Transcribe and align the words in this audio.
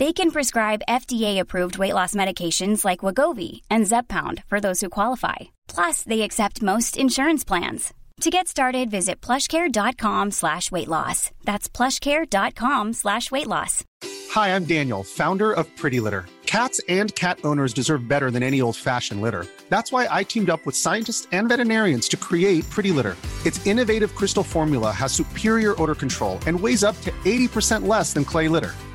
They 0.00 0.12
can 0.12 0.32
prescribe 0.32 0.82
FDA-approved 0.88 1.78
weight 1.78 1.94
loss 1.94 2.14
medications 2.16 2.84
like 2.84 3.00
Wagovi 3.00 3.60
and 3.70 3.84
Zepbound 3.86 4.42
for 4.46 4.60
those 4.60 4.80
who 4.80 4.88
qualify. 4.88 5.36
Plus, 5.68 6.02
they 6.02 6.22
accept 6.22 6.62
most 6.62 6.96
insurance 6.96 7.44
plans. 7.44 7.94
To 8.20 8.30
get 8.30 8.48
started, 8.48 8.90
visit 8.90 9.20
plushcare.com 9.20 10.32
slash 10.32 10.70
weight 10.72 10.88
loss. 10.88 11.30
That's 11.44 11.68
plushcare.com 11.68 12.92
slash 12.92 13.30
weight 13.30 13.46
loss. 13.46 13.84
Hi, 14.30 14.54
I'm 14.54 14.64
Daniel, 14.64 15.04
founder 15.04 15.52
of 15.52 15.66
Pretty 15.76 16.00
Litter. 16.00 16.26
Cats 16.46 16.80
and 16.88 17.14
cat 17.14 17.38
owners 17.44 17.72
deserve 17.72 18.08
better 18.08 18.30
than 18.30 18.42
any 18.42 18.60
old-fashioned 18.60 19.20
litter. 19.20 19.46
That's 19.68 19.92
why 19.92 20.08
I 20.10 20.24
teamed 20.24 20.50
up 20.50 20.64
with 20.66 20.76
scientists 20.76 21.28
and 21.30 21.48
veterinarians 21.48 22.08
to 22.08 22.16
create 22.16 22.68
Pretty 22.68 22.90
Litter. 22.90 23.16
Its 23.44 23.64
innovative 23.66 24.14
crystal 24.14 24.44
formula 24.44 24.90
has 24.90 25.12
superior 25.12 25.80
odor 25.80 25.94
control 25.94 26.38
and 26.46 26.58
weighs 26.58 26.82
up 26.82 27.00
to 27.02 27.10
80% 27.24 27.86
less 27.86 28.12
than 28.12 28.24
clay 28.24 28.48
litter. 28.48 28.74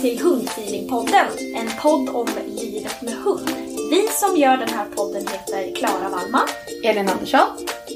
Till 0.00 0.18
Hundfeelingpodden, 0.22 1.26
en 1.56 1.68
podd 1.82 2.08
om 2.16 2.26
livet 2.46 3.02
med 3.02 3.14
hund. 3.14 3.50
Vi 3.90 4.08
som 4.08 4.36
gör 4.36 4.56
den 4.56 4.68
här 4.68 4.86
podden 4.96 5.22
heter 5.26 5.74
Klara 5.76 6.08
Wallman, 6.08 6.48
Elin 6.84 7.08
Andersson. 7.08 7.48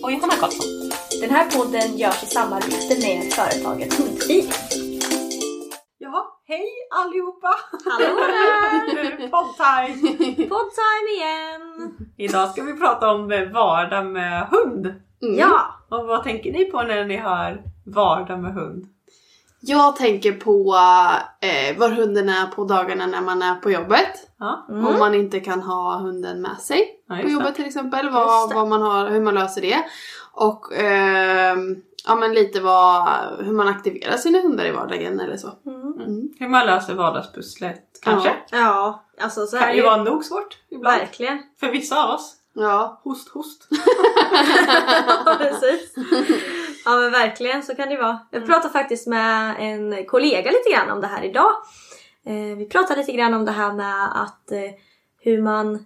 och 0.03 0.13
Johanna 0.13 0.33
Karlsson. 0.41 0.91
Den 1.21 1.31
här 1.31 1.51
podden 1.51 1.97
görs 1.99 2.23
i 2.23 2.27
samarbete 2.27 2.95
med 3.07 3.33
företaget 3.33 3.95
Hundfeeling. 3.95 4.51
Ja, 5.99 6.41
hej 6.49 6.67
allihopa! 7.01 7.55
Hallå 7.85 8.17
där! 8.17 9.29
Poddtime! 9.29 10.49
Poddtime 10.49 11.09
igen! 11.17 11.95
Idag 12.19 12.51
ska 12.51 12.63
vi 12.63 12.73
prata 12.73 13.11
om 13.11 13.29
vardag 13.55 14.07
med 14.07 14.47
hund. 14.49 14.95
Ja, 15.19 15.61
Och 15.91 16.07
vad 16.07 16.25
tänker 16.25 16.53
ni 16.53 16.65
på 16.65 16.83
när 16.83 17.05
ni 17.05 17.17
hör 17.17 17.63
vardag 17.87 18.41
med 18.43 18.55
hund? 18.55 18.85
Jag 19.67 19.97
tänker 19.97 20.33
på 20.33 20.75
eh, 21.41 21.79
var 21.79 21.89
hunden 21.89 22.29
är 22.29 22.47
på 22.47 22.65
dagarna 22.65 23.07
när 23.07 23.21
man 23.21 23.43
är 23.43 23.55
på 23.55 23.71
jobbet. 23.71 24.31
Ja, 24.39 24.67
Om 24.69 24.99
man 24.99 25.15
inte 25.15 25.41
kan 25.41 25.63
ha 25.63 25.99
hunden 25.99 26.43
med 26.43 26.57
sig 26.61 26.91
ja 27.09 27.17
på 27.23 27.29
jobbet 27.29 27.49
det. 27.49 27.55
till 27.55 27.67
exempel. 27.67 28.11
Vad, 28.11 28.55
vad 28.55 28.69
man 28.69 28.83
har, 28.83 29.09
hur 29.11 29.21
man 29.21 29.35
löser 29.35 29.61
det. 29.61 29.85
Och 30.33 30.75
ehm, 30.75 31.77
ja, 32.07 32.15
men 32.15 32.35
lite 32.35 32.61
vad, 32.61 33.09
hur 33.39 33.53
man 33.53 33.69
aktiverar 33.69 34.17
sina 34.17 34.41
hundar 34.41 34.65
i 34.65 34.73
vardagen 34.73 35.21
eller 35.21 35.37
så. 35.37 35.49
Mm. 35.67 36.29
Hur 36.39 36.49
man 36.49 36.67
löser 36.67 36.95
vardagspusslet 36.95 38.01
kanske. 38.03 38.35
ja 38.51 39.05
alltså 39.21 39.47
så 39.47 39.57
kan 39.59 39.69
är 39.69 39.73
ju 39.73 39.83
det 39.83 39.89
vara 39.89 40.03
nog 40.03 40.25
svårt 40.25 40.59
ibland. 40.71 40.99
Verkligen. 40.99 41.39
För 41.61 41.71
vissa 41.71 42.05
av 42.05 42.11
oss. 42.15 42.37
Ja. 42.55 43.01
Host 43.05 43.29
host. 43.29 43.69
Ja, 45.27 45.37
precis. 45.39 45.95
Ja 46.85 46.97
men 46.97 47.13
verkligen 47.13 47.63
så 47.63 47.75
kan 47.75 47.89
det 47.89 47.97
vara. 47.97 48.19
Jag 48.31 48.47
pratade 48.47 48.73
faktiskt 48.73 49.07
med 49.07 49.57
en 49.59 50.07
kollega 50.07 50.51
lite 50.51 50.71
grann 50.71 50.91
om 50.91 51.01
det 51.01 51.07
här 51.07 51.25
idag. 51.25 51.53
Eh, 52.27 52.57
vi 52.57 52.69
pratade 52.71 53.01
lite 53.01 53.13
grann 53.13 53.35
om 53.35 53.45
det 53.45 53.53
här 53.53 53.73
med 53.73 54.23
att 54.23 54.53
eh, 54.53 54.71
hur 55.21 55.43
man, 55.43 55.85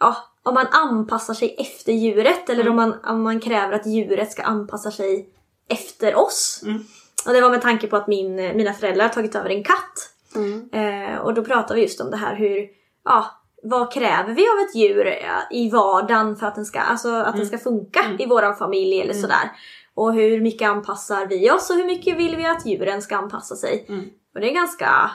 ja, 0.00 0.16
om 0.42 0.54
man 0.54 0.66
anpassar 0.66 1.34
sig 1.34 1.54
efter 1.58 1.92
djuret 1.92 2.50
eller 2.50 2.68
om, 2.68 2.76
man, 2.76 3.04
om 3.04 3.22
man 3.22 3.40
kräver 3.40 3.72
att 3.72 3.86
djuret 3.86 4.32
ska 4.32 4.42
anpassa 4.42 4.90
sig 4.90 5.28
efter 5.68 6.14
oss. 6.14 6.62
Mm. 6.66 6.84
Och 7.26 7.32
det 7.32 7.40
var 7.40 7.50
med 7.50 7.62
tanke 7.62 7.86
på 7.86 7.96
att 7.96 8.08
min, 8.08 8.34
mina 8.34 8.72
föräldrar 8.72 9.04
har 9.04 9.12
tagit 9.12 9.34
över 9.34 9.50
en 9.50 9.64
katt. 9.64 10.14
Mm. 10.34 10.68
Eh, 10.72 11.18
och 11.18 11.34
då 11.34 11.44
pratade 11.44 11.74
vi 11.74 11.82
just 11.82 12.00
om 12.00 12.10
det 12.10 12.16
här 12.16 12.36
hur, 12.36 12.68
ja, 13.04 13.26
vad 13.62 13.92
kräver 13.92 14.32
vi 14.32 14.42
av 14.42 14.58
ett 14.58 14.74
djur 14.74 15.06
eh, 15.06 15.58
i 15.58 15.70
vardagen 15.70 16.36
för 16.36 16.46
att 16.46 16.54
den 16.54 16.66
ska, 16.66 16.80
alltså 16.80 17.14
att 17.14 17.36
den 17.36 17.46
ska 17.46 17.58
funka 17.58 18.00
i 18.18 18.26
våran 18.26 18.56
familj 18.56 19.00
eller 19.00 19.14
sådär. 19.14 19.50
Och 19.98 20.14
hur 20.14 20.40
mycket 20.40 20.68
anpassar 20.68 21.26
vi 21.26 21.50
oss 21.50 21.70
och 21.70 21.76
hur 21.76 21.84
mycket 21.86 22.16
vill 22.18 22.36
vi 22.36 22.46
att 22.46 22.66
djuren 22.66 23.02
ska 23.02 23.16
anpassa 23.16 23.56
sig. 23.56 23.86
Mm. 23.88 24.04
Och 24.34 24.40
det 24.40 24.50
är 24.50 24.54
ganska, 24.54 25.10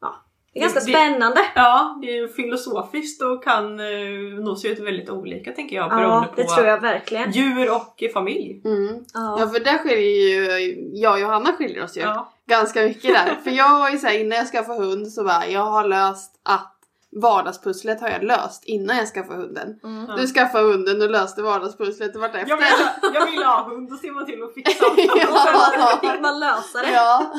ja, 0.00 0.14
det 0.52 0.58
är 0.58 0.62
ganska 0.62 0.80
Det- 0.80 0.86
det- 0.86 0.92
spännande. 0.92 1.40
Ja, 1.54 1.98
det 2.02 2.06
är 2.10 2.14
ju 2.14 2.28
filosofiskt 2.28 3.22
och 3.22 3.44
kan 3.44 3.80
eh, 3.80 4.44
nog 4.44 4.58
se 4.58 4.68
ut 4.68 4.78
väldigt 4.78 5.10
olika 5.10 5.52
tänker 5.52 5.76
jag 5.76 5.90
beroende 5.90 6.28
Ja, 6.28 6.32
det 6.36 6.44
på 6.44 6.54
tror 6.54 6.66
jag 6.66 6.80
verkligen. 6.80 7.30
djur 7.30 7.70
och 7.74 8.02
familj. 8.14 8.62
Mm. 8.64 9.04
Ja 9.14 9.36
Ja. 9.40 9.48
för 9.48 9.60
där 9.60 9.78
skiljer 9.78 10.58
ju, 10.58 10.76
jag 10.92 11.12
och 11.12 11.20
Johanna 11.20 11.52
skiljer 11.52 11.84
oss 11.84 11.96
ju 11.96 12.00
Ja. 12.00 12.32
ganska 12.48 12.82
mycket 12.82 13.14
där. 13.14 13.38
för 13.44 13.50
jag 13.50 13.78
var 13.78 13.90
ju 13.90 13.98
såhär 13.98 14.18
innan 14.18 14.38
jag 14.38 14.46
skaffade 14.46 14.78
hund 14.84 15.08
så 15.12 15.24
bara 15.24 15.46
jag 15.46 15.64
har 15.64 15.84
löst 15.88 16.40
att 16.44 16.72
vardagspusslet 17.20 18.00
har 18.00 18.08
jag 18.08 18.22
löst 18.24 18.64
innan 18.64 18.96
jag 18.96 19.06
skaffade 19.08 19.38
hunden. 19.42 19.80
Mm. 19.84 20.06
Du 20.16 20.26
skaffade 20.26 20.64
hunden 20.64 21.02
och 21.02 21.10
löste 21.10 21.42
vardagspusslet 21.42 22.16
vartefter. 22.16 22.48
Jag 22.50 22.56
vill, 22.56 23.14
jag 23.14 23.26
vill 23.30 23.42
ha 23.42 23.68
hund, 23.70 23.98
ser 24.00 24.12
man 24.12 24.26
till 24.26 24.42
att 24.42 24.54
fixa 24.54 24.86
Och 24.92 24.98
Ja. 24.98 25.98
fick 26.12 26.20
man 26.20 26.40
lösa 26.40 26.78
det. 26.82 26.92
ja. 26.92 27.32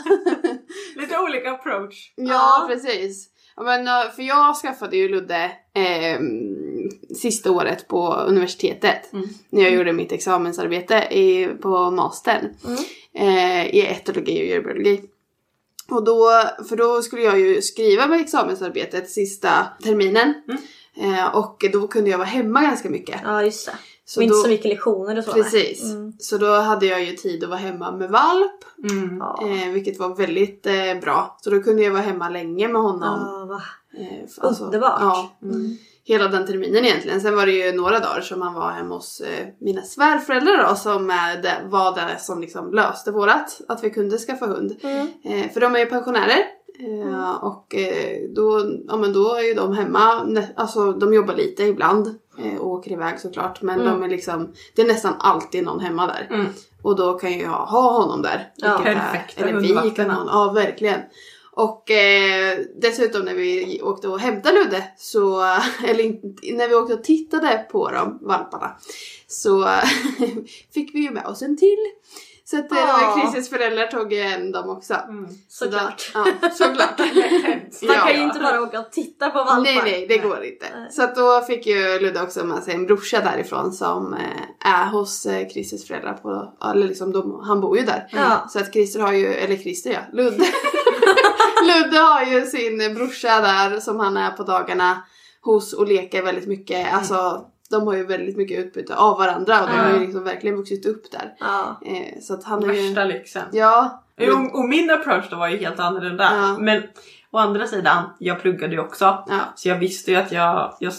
lite 0.96 1.20
olika 1.20 1.52
approach. 1.52 2.14
ja, 2.16 2.26
Ja. 2.34 2.66
precis. 2.68 3.30
Men, 3.62 3.88
eh, 3.88 4.10
för 4.16 4.24
jag 4.24 4.56
skaffade 4.56 4.98
ju 4.98 5.10
Ludde 5.10 5.52
ehm, 5.76 6.90
sista 7.16 7.52
året 7.52 7.88
på 7.88 8.14
universitetet. 8.14 9.14
Mm. 9.14 9.26
När 9.50 9.62
jag 9.62 9.72
gjorde 9.72 9.94
mitt 9.94 10.12
examensarbete 10.12 10.96
i, 10.96 11.46
på 11.62 11.92
mastern. 11.92 12.56
Mm. 12.66 12.78
Eh, 13.16 13.66
I 13.76 13.82
etologi 13.88 14.42
och 14.42 14.46
djurbiologi. 14.46 15.02
Och 15.90 16.04
då, 16.04 16.30
för 16.70 16.76
då 16.76 17.02
skulle 17.02 17.22
jag 17.22 17.40
ju 17.40 17.62
skriva 17.62 18.08
med 18.08 18.22
examensarbetet 18.22 19.10
sista 19.10 19.68
terminen. 19.84 20.34
Mm. 20.48 21.14
Eh, 21.14 21.36
och 21.36 21.66
då 21.74 21.88
kunde 21.88 22.10
jag 22.10 22.18
vara 22.18 22.28
hemma 22.28 22.62
ganska 22.62 22.90
mycket. 22.90 23.22
Ja 23.24 23.44
just 23.44 23.66
det. 23.66 23.74
Så 24.06 24.20
och 24.20 24.24
inte 24.24 24.36
då- 24.36 24.42
så 24.42 24.48
mycket 24.50 24.66
lektioner 24.66 25.18
och 25.18 25.24
så. 25.24 25.32
Precis. 25.32 25.84
Mm. 25.84 26.14
Så 26.20 26.38
då 26.38 26.48
hade 26.56 26.86
jag 26.86 27.04
ju 27.04 27.12
tid 27.16 27.44
att 27.44 27.50
vara 27.50 27.60
hemma 27.60 27.92
med 27.92 28.10
valp. 28.10 28.64
Mm. 28.92 29.22
Eh, 29.22 29.70
vilket 29.74 30.00
var 30.00 30.16
väldigt 30.16 30.66
eh, 30.66 31.00
bra. 31.02 31.38
Så 31.42 31.50
då 31.50 31.60
kunde 31.64 31.84
jag 31.84 31.92
vara 31.92 32.02
hemma 32.02 32.30
länge 32.30 32.68
med 32.68 32.82
honom. 32.82 33.20
Ja, 33.28 33.46
va. 33.46 33.62
Eh, 34.00 34.46
alltså, 34.48 34.64
Underbart. 34.64 34.98
Ja, 35.02 35.38
Mm. 35.44 35.78
Hela 36.06 36.28
den 36.28 36.46
terminen 36.46 36.86
egentligen. 36.86 37.22
Sen 37.22 37.36
var 37.36 37.46
det 37.46 37.52
ju 37.52 37.72
några 37.72 38.00
dagar 38.00 38.22
som 38.22 38.42
han 38.42 38.54
var 38.54 38.72
hemma 38.72 38.96
hos 38.96 39.22
eh, 39.22 39.48
mina 39.60 39.82
svärföräldrar 39.82 40.68
då 40.70 40.76
som 40.76 41.10
eh, 41.10 41.16
var 41.70 41.96
det 41.96 42.20
som 42.20 42.42
liksom 42.42 42.74
löste 42.74 43.12
vårat. 43.12 43.62
Att 43.68 43.84
vi 43.84 43.90
kunde 43.90 44.18
skaffa 44.18 44.46
hund. 44.46 44.76
Mm. 44.84 45.08
Eh, 45.24 45.52
för 45.52 45.62
de 45.62 45.76
är 45.76 45.80
ju 45.80 45.86
pensionärer. 45.86 46.40
Eh, 46.80 47.44
Och 47.44 47.76
då, 48.36 48.62
ja, 48.88 48.98
men 48.98 49.14
då 49.14 49.36
är 49.36 49.42
ju 49.42 49.54
de 49.54 49.74
hemma, 49.74 50.28
alltså 50.56 50.92
de 50.92 51.14
jobbar 51.14 51.34
lite 51.36 51.64
ibland 51.64 52.20
och 52.60 52.68
åker 52.68 52.92
iväg 52.92 53.20
såklart. 53.20 53.62
Men 53.62 53.80
Mm. 53.82 53.92
de 53.94 54.04
är 54.04 54.10
liksom, 54.10 54.54
det 54.76 54.82
är 54.82 54.88
nästan 54.88 55.14
alltid 55.20 55.64
någon 55.64 55.80
hemma 55.80 56.08
där. 56.08 56.28
Mm. 56.36 56.46
Och 56.84 56.96
då 56.96 57.14
kan 57.14 57.32
ju 57.34 57.42
jag 57.42 57.50
ha 57.50 57.92
honom 58.02 58.22
där. 58.22 58.52
Ja. 58.56 58.80
är- 58.80 58.84
Perfekta 58.96 59.44
Eller 59.46 59.60
vi 59.84 59.90
kan 59.92 60.10
ha 60.10 60.18
honom. 60.18 60.30
Ja, 60.34 60.52
verkligen. 60.54 61.00
Och 61.56 61.92
eh, 61.92 62.58
dessutom 62.82 63.26
när 63.26 63.34
vi 63.34 63.82
åkte 63.84 64.08
och 64.08 64.20
hämtade 64.20 64.56
Ludde, 64.64 64.84
så, 64.98 65.42
eller 65.88 66.04
när 66.58 66.68
vi 66.68 66.76
åkte 66.76 66.94
och 66.94 67.04
tittade 67.04 67.66
på 67.72 67.92
dem, 67.92 68.20
valparna, 68.22 68.76
så 69.28 69.68
fick 70.74 70.96
vi 70.96 71.00
ju 71.00 71.12
med 71.12 71.26
oss 71.26 71.42
en 71.42 71.58
till. 71.58 71.78
Så 72.46 72.58
att 72.60 72.68
Ja. 72.70 72.78
ja. 73.02 73.22
Christers 73.32 73.50
föräldrar 73.50 73.88
tog 73.88 74.14
hem 74.14 74.52
dem 74.52 74.70
också. 74.70 74.94
Mm. 74.94 75.28
Så 75.50 75.66
då- 75.66 75.72
Såklart. 75.72 76.12
Ja, 76.14 76.26
såklart. 76.54 77.00
Man 77.88 77.96
kan 78.08 78.16
ju 78.16 78.24
inte 78.24 78.40
bara 78.40 78.62
åka 78.62 78.80
och 78.80 78.92
titta 78.92 79.30
på 79.30 79.38
valpar. 79.38 79.62
Nej, 79.62 79.80
nej, 79.84 80.06
det 80.08 80.18
går 80.18 80.44
inte. 80.44 80.66
Så 80.92 81.04
att 81.04 81.16
då 81.16 81.42
fick 81.42 81.66
ju 81.68 82.00
Ludde 82.00 82.22
också 82.22 82.44
med 82.46 82.64
sig 82.64 82.74
en 82.74 82.86
brorsa 82.86 83.20
därifrån 83.20 83.72
som 83.74 84.14
eh, 84.14 84.70
är 84.72 84.86
hos 84.86 85.26
eh, 85.26 85.48
Christers 85.48 85.88
föräldrar 85.88 86.14
på, 86.14 86.54
eller 86.72 86.88
liksom 86.88 87.12
de, 87.12 87.40
han 87.44 87.62
bor 87.62 87.78
ju 87.78 87.84
där. 87.86 88.08
Ja. 88.12 88.48
Så 88.50 88.60
att 88.60 88.74
Christer 88.74 89.00
har 89.00 89.14
ju, 89.14 89.34
eller 89.34 89.56
Christer 89.56 89.92
ja, 89.92 90.00
Ludde. 90.14 90.46
Ludde 91.66 91.98
har 91.98 92.26
ju 92.26 92.46
sin 92.46 92.94
brorsa 92.96 93.42
där 93.42 93.80
som 93.80 94.00
han 94.00 94.18
är 94.18 94.32
på 94.32 94.44
dagarna 94.44 95.04
hos 95.42 95.74
och 95.74 95.88
leker 95.88 96.24
väldigt 96.24 96.48
mycket. 96.48 96.94
Alltså 96.94 97.46
de 97.70 97.88
har 97.88 97.94
ju 97.96 98.06
väldigt 98.06 98.38
mycket 98.38 98.60
utbyte 98.60 98.96
av 98.96 99.18
varandra 99.18 99.62
och 99.62 99.70
de 99.70 99.76
har 99.76 99.94
ju 99.94 100.00
liksom 100.00 100.24
verkligen 100.24 100.56
vuxit 100.56 100.86
upp 100.86 101.12
där. 101.12 101.34
Ja. 101.40 101.80
Eh, 101.86 102.22
så 102.22 102.34
att 102.34 102.44
han 102.44 102.70
är 102.70 102.74
ju... 102.74 102.88
Värsta 102.88 103.04
lyxen. 103.04 103.44
Ja. 103.52 104.04
Jo, 104.18 104.50
och 104.54 104.70
min 104.70 104.90
approach 104.90 105.30
då 105.30 105.36
var 105.36 105.48
ju 105.48 105.58
helt 105.58 105.80
annorlunda. 105.80 106.30
Ja. 106.36 106.58
Men 106.60 106.84
å 107.32 107.38
andra 107.38 107.68
sidan, 107.68 108.04
jag 108.20 108.42
pluggade 108.42 108.74
ju 108.74 108.80
också. 108.80 109.06
Ja. 109.28 109.40
Så 109.56 109.70
jag 109.70 109.80
visste 109.80 110.12
ju 110.12 110.18
att 110.18 110.32
jag, 110.32 110.74
jag, 110.80 110.94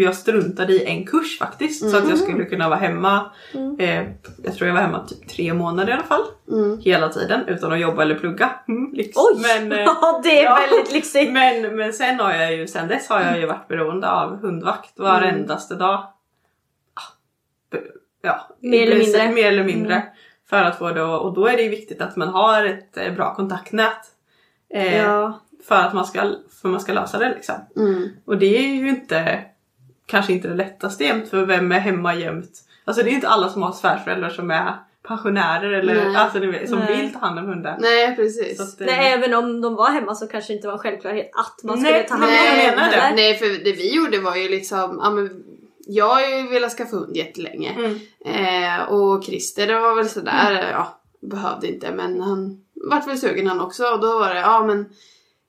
jag 0.00 0.14
struntade 0.14 0.72
i 0.72 0.84
en 0.86 1.06
kurs 1.06 1.38
faktiskt. 1.38 1.80
Så 1.80 1.86
Mm. 1.96 2.02
att 2.02 2.08
jag 2.10 2.18
skulle 2.18 2.44
kunna 2.44 2.68
vara 2.68 2.78
hemma. 2.78 3.30
Eh, 3.78 4.02
jag 4.44 4.54
tror 4.54 4.66
jag 4.68 4.74
var 4.74 4.80
hemma 4.80 5.04
typ 5.06 5.28
tre 5.28 5.54
månader 5.54 5.90
i 5.90 5.92
alla 5.92 6.02
fall. 6.02 6.24
Mm. 6.50 6.78
Hela 6.78 7.08
tiden 7.08 7.40
utan 7.48 7.72
att 7.72 7.80
jobba 7.80 8.02
eller 8.02 8.14
plugga. 8.14 8.50
Mm, 8.68 8.92
lyx. 8.92 9.16
Oj! 9.16 9.42
Men, 9.42 9.72
eh, 9.78 9.78
ja, 9.84 10.20
det 10.24 10.40
är 10.40 10.44
ja. 10.44 10.58
väldigt 10.70 10.92
lyxigt. 10.94 11.32
men, 11.32 11.76
men 11.76 11.92
sen 11.92 12.20
har 12.20 12.32
jag 12.34 12.54
ju, 12.56 12.66
sen 12.66 12.88
dess 12.88 13.08
har 13.08 13.20
jag 13.20 13.38
ju 13.40 13.46
varit 13.46 13.68
beroende 13.68 14.10
av 14.10 14.36
hundvakt 14.40 14.98
varendaste 14.98 15.74
dag. 15.74 15.94
Ah, 16.94 17.12
Ja, 18.22 18.48
Mer 18.60 18.82
eller 18.82 18.96
mindre. 18.98 19.30
Mer 19.32 19.48
eller 19.48 19.64
mindre. 19.64 20.02
För 20.50 20.62
att 20.62 20.78
få 20.78 20.90
det 20.90 21.02
och 21.02 21.34
då 21.34 21.46
är 21.46 21.56
det 21.56 21.62
ju 21.62 21.68
viktigt 21.68 22.00
att 22.00 22.16
man 22.16 22.28
har 22.28 22.64
ett 22.64 22.96
eh, 22.96 23.12
bra 23.14 23.34
kontaktnät. 23.34 24.00
Eh, 24.74 24.96
Ja. 25.02 25.40
För 25.68 25.74
att 25.74 25.94
man 25.94 26.04
ska, 26.04 26.34
för 26.62 26.68
man 26.68 26.80
ska 26.80 26.92
lösa 26.92 27.18
det 27.18 27.28
liksom. 27.28 27.54
Mm. 27.76 28.08
Och 28.24 28.38
det 28.38 28.58
är 28.58 28.68
ju 28.74 28.88
inte 28.88 29.44
kanske 30.06 30.32
inte 30.32 30.48
det 30.48 30.54
lättaste 30.54 31.04
jämt 31.04 31.28
för 31.28 31.46
vem 31.46 31.72
är 31.72 31.78
hemma 31.78 32.14
jämt? 32.14 32.50
Alltså 32.84 33.02
det 33.02 33.10
är 33.10 33.12
inte 33.12 33.28
alla 33.28 33.48
som 33.48 33.62
har 33.62 33.72
svärföräldrar 33.72 34.30
som 34.30 34.50
är 34.50 34.74
pensionärer 35.02 35.72
eller 35.72 35.94
Nej. 35.94 36.16
alltså, 36.16 36.38
ni 36.38 36.46
vet, 36.46 36.68
som 36.68 36.78
Nej. 36.78 36.96
vill 36.96 37.12
ta 37.12 37.18
hand 37.18 37.38
om 37.38 37.46
hundar. 37.46 37.76
Nej 37.80 38.16
precis. 38.16 38.60
Att, 38.60 38.80
eh, 38.80 38.86
Nej, 38.86 39.12
även 39.12 39.34
om 39.34 39.60
de 39.60 39.74
var 39.74 39.90
hemma 39.90 40.14
så 40.14 40.26
kanske 40.26 40.52
det 40.52 40.56
inte 40.56 40.66
var 40.66 40.74
en 40.74 40.80
självklarhet 40.80 41.30
att 41.34 41.64
man 41.64 41.82
Nej, 41.82 41.92
skulle 41.92 42.08
ta 42.08 42.14
hand 42.14 42.24
om 42.24 42.30
hunden, 42.30 42.76
menar 42.76 42.90
det. 42.90 42.96
eller? 42.96 43.16
Nej 43.16 43.34
för 43.34 43.64
det 43.64 43.72
vi 43.72 43.94
gjorde 43.94 44.20
var 44.20 44.36
ju 44.36 44.48
liksom, 44.48 45.00
ja 45.02 45.10
men 45.10 45.44
jag 45.86 46.08
har 46.08 46.20
ju 46.20 46.48
velat 46.48 46.72
skaffa 46.72 46.96
hund 46.96 47.16
jättelänge. 47.16 47.70
Mm. 47.70 48.00
Eh, 48.24 48.82
och 48.88 49.24
Christer 49.24 49.66
det 49.66 49.80
var 49.80 49.94
väl 49.94 50.08
sådär, 50.08 50.70
ja 50.72 51.00
behövde 51.30 51.68
inte 51.68 51.92
men 51.92 52.20
han 52.20 52.64
vart 52.90 53.08
väl 53.08 53.18
sugen 53.18 53.46
han 53.46 53.60
också 53.60 53.84
och 53.84 54.00
då 54.00 54.18
var 54.18 54.34
det, 54.34 54.40
ja 54.40 54.64
men 54.66 54.86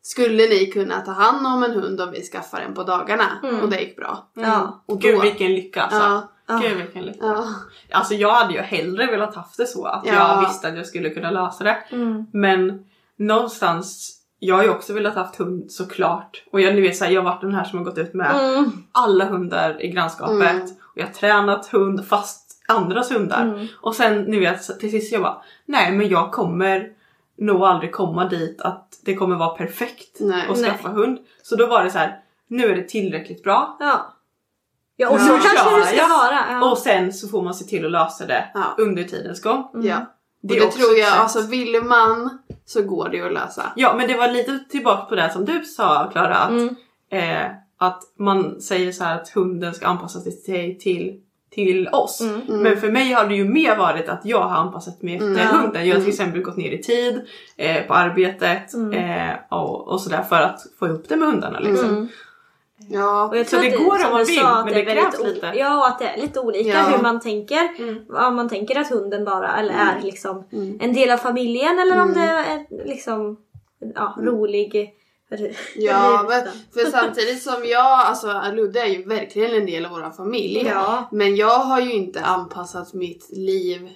skulle 0.07 0.47
ni 0.49 0.65
kunna 0.65 1.01
ta 1.01 1.11
hand 1.11 1.47
om 1.47 1.63
en 1.63 1.71
hund 1.71 2.01
om 2.01 2.11
vi 2.11 2.21
skaffar 2.23 2.59
en 2.59 2.73
på 2.73 2.83
dagarna? 2.83 3.23
Mm. 3.43 3.59
Och 3.61 3.69
det 3.69 3.79
gick 3.81 3.95
bra. 3.97 4.27
Ja. 4.33 4.83
Och 4.85 5.01
Gud 5.01 5.15
då- 5.15 5.21
vilken 5.21 5.53
lycka 5.53 5.81
alltså. 5.81 5.99
Ja, 5.99 6.31
Ja. 6.47 6.57
Gud 6.57 6.77
vilken 6.77 7.03
lycka. 7.03 7.25
ja. 7.25 7.45
Alltså 7.91 8.13
jag 8.13 8.33
hade 8.33 8.53
ju 8.53 8.59
hellre 8.59 9.05
velat 9.05 9.35
haft 9.35 9.57
det 9.57 9.65
så 9.67 9.85
att 9.85 10.03
Ja. 10.05 10.13
jag 10.13 10.47
visste 10.47 10.67
att 10.67 10.75
jag 10.77 10.85
skulle 10.85 11.09
kunna 11.09 11.31
lösa 11.31 11.63
det. 11.63 11.77
Mm. 11.91 12.25
Men 12.33 12.85
någonstans, 13.17 14.17
jag 14.39 14.55
har 14.55 14.63
ju 14.63 14.69
också 14.69 14.93
velat 14.93 15.15
haft 15.15 15.35
hund 15.35 15.71
såklart. 15.71 16.43
Och 16.51 16.61
jag, 16.61 16.75
ni 16.75 16.81
vet, 16.81 16.95
så 16.97 17.05
här, 17.05 17.11
jag 17.11 17.21
har 17.21 17.31
varit 17.31 17.41
den 17.41 17.53
här 17.53 17.63
som 17.63 17.77
har 17.79 17.85
gått 17.85 17.97
ut 17.97 18.13
med 18.13 18.31
Mm. 18.35 18.71
alla 18.91 19.25
hundar 19.25 19.81
i 19.83 19.87
grannskapet. 19.91 20.51
Mm. 20.51 20.61
Och 20.63 20.97
jag 20.97 21.05
har 21.05 21.13
tränat 21.13 21.67
hund 21.67 22.05
fast 22.07 22.63
andras 22.67 23.11
hundar. 23.11 23.41
Mm. 23.43 23.67
Och 23.81 23.95
sen 23.95 24.21
ni 24.23 24.39
vet 24.39 24.79
till 24.79 24.91
sist 24.91 25.11
jag 25.13 25.21
bara 25.21 25.41
nej 25.65 25.91
men 25.91 26.07
jag 26.09 26.31
kommer 26.31 26.89
nog 27.37 27.63
aldrig 27.63 27.91
komma 27.91 28.25
dit 28.27 28.61
att 28.61 28.99
det 29.05 29.15
kommer 29.15 29.35
vara 29.35 29.49
perfekt 29.57 30.17
Nej. 30.19 30.47
att 30.49 30.57
skaffa 30.57 30.89
hund. 30.89 31.17
Så 31.43 31.55
då 31.55 31.67
var 31.67 31.83
det 31.83 31.91
så 31.91 31.97
här 31.97 32.19
nu 32.47 32.65
är 32.65 32.75
det 32.75 32.87
tillräckligt 32.89 33.43
bra. 33.43 33.77
Ja. 33.79 34.13
Ja, 34.95 35.09
och 35.09 35.15
Ja. 35.15 35.19
så 35.19 35.33
Nu 35.33 35.39
kanske 35.39 35.79
det 35.79 35.97
ska 35.97 36.07
vara. 36.07 36.39
Ja. 36.51 36.71
Och 36.71 36.77
sen 36.77 37.13
så 37.13 37.27
får 37.27 37.41
man 37.41 37.53
se 37.53 37.65
till 37.65 37.85
att 37.85 37.91
lösa 37.91 38.25
det 38.25 38.51
Ja. 38.53 38.75
under 38.77 39.03
tidens 39.03 39.41
gång. 39.41 39.69
Mm. 39.73 39.87
ja. 39.87 39.97
Det 40.41 40.53
och 40.61 40.65
det 40.65 40.71
tror 40.71 40.97
jag, 40.97 41.07
sätt. 41.11 41.19
alltså 41.19 41.41
vill 41.41 41.83
man 41.83 42.37
så 42.65 42.81
går 42.83 43.09
det 43.09 43.21
att 43.21 43.33
lösa. 43.33 43.63
Ja 43.75 43.93
men 43.97 44.07
det 44.07 44.17
var 44.17 44.27
lite 44.27 44.59
tillbaka 44.69 45.05
på 45.05 45.15
det 45.15 45.29
som 45.33 45.45
du 45.45 45.65
sa 45.65 46.09
Klara. 46.11 46.35
Att, 46.35 46.49
Mm. 46.49 46.75
eh, 47.11 47.51
att 47.77 48.01
man 48.19 48.61
säger 48.61 48.91
så 48.91 49.03
här 49.03 49.15
att 49.21 49.29
hunden 49.29 49.73
ska 49.73 49.87
anpassa 49.87 50.19
sig 50.19 50.43
till, 50.43 50.79
till 50.79 51.21
oss. 51.91 52.21
Mm. 52.21 52.41
Men 52.47 52.77
för 52.77 52.91
mig 52.91 53.11
har 53.11 53.25
det 53.25 53.35
ju 53.35 53.45
mer 53.45 53.75
varit 53.75 54.09
att 54.09 54.21
jag 54.25 54.41
har 54.41 54.55
anpassat 54.57 55.01
mig 55.01 55.13
efter 55.15 55.25
Mm. 55.27 55.47
hunden. 55.47 55.87
Jag 55.87 55.95
har 55.95 56.01
till 56.01 56.09
Mm. 56.09 56.09
exempel 56.09 56.41
gått 56.41 56.57
ner 56.57 56.71
i 56.71 56.83
tid 56.83 57.21
eh, 57.57 57.83
på 57.87 57.93
arbetet 57.93 58.73
Mm. 58.73 58.93
eh, 58.93 59.35
och, 59.49 59.87
och 59.87 60.01
sådär 60.01 60.21
för 60.23 60.41
att 60.41 60.59
få 60.79 60.87
ihop 60.87 61.05
det 61.09 61.15
med 61.15 61.27
hundarna. 61.27 61.59
Liksom. 61.59 61.89
Mm. 61.89 62.07
Ja. 62.89 63.27
Och 63.27 63.37
jag 63.37 63.47
Så 63.47 63.55
tror 63.55 63.69
det 63.69 63.75
att 63.75 63.85
går 63.85 64.05
om 64.05 64.11
man 64.11 64.25
vill, 64.25 64.41
men 64.43 64.67
är 64.67 64.73
det 64.73 64.83
väldigt 64.83 64.95
krävs 65.19 65.23
lite. 65.23 65.51
Ja, 65.55 65.77
och 65.79 65.87
att 65.87 65.99
det 65.99 66.05
är 66.07 66.17
lite 66.21 66.39
olika 66.39 66.69
Ja. 66.69 66.81
hur 66.83 67.03
man 67.03 67.19
tänker. 67.19 67.59
Mm. 67.79 68.05
Om 68.27 68.35
man 68.35 68.49
tänker 68.49 68.79
att 68.79 68.89
hunden 68.89 69.25
bara 69.25 69.55
eller 69.57 69.73
är 69.73 70.01
liksom 70.03 70.43
Mm. 70.53 70.77
en 70.81 70.93
del 70.93 71.11
av 71.11 71.17
familjen 71.17 71.79
eller 71.79 72.01
om 72.01 72.09
Mm. 72.11 72.13
det 72.21 72.27
är 72.27 72.85
liksom 72.87 73.37
ja, 73.95 74.15
rolig. 74.21 74.89
Ja, 75.75 76.25
men 76.29 76.43
för 76.73 76.91
samtidigt 76.91 77.43
som 77.43 77.65
jag, 77.65 77.99
alltså 77.99 78.41
Ludde 78.53 78.81
är 78.81 78.87
ju 78.87 79.03
verkligen 79.03 79.53
en 79.53 79.65
del 79.65 79.85
av 79.85 79.91
vår 79.91 80.11
familj. 80.11 80.63
Ja. 80.67 81.09
Men 81.11 81.35
jag 81.35 81.59
har 81.59 81.81
ju 81.81 81.93
inte 81.93 82.21
anpassat 82.21 82.93
mitt 82.93 83.29
liv, 83.31 83.89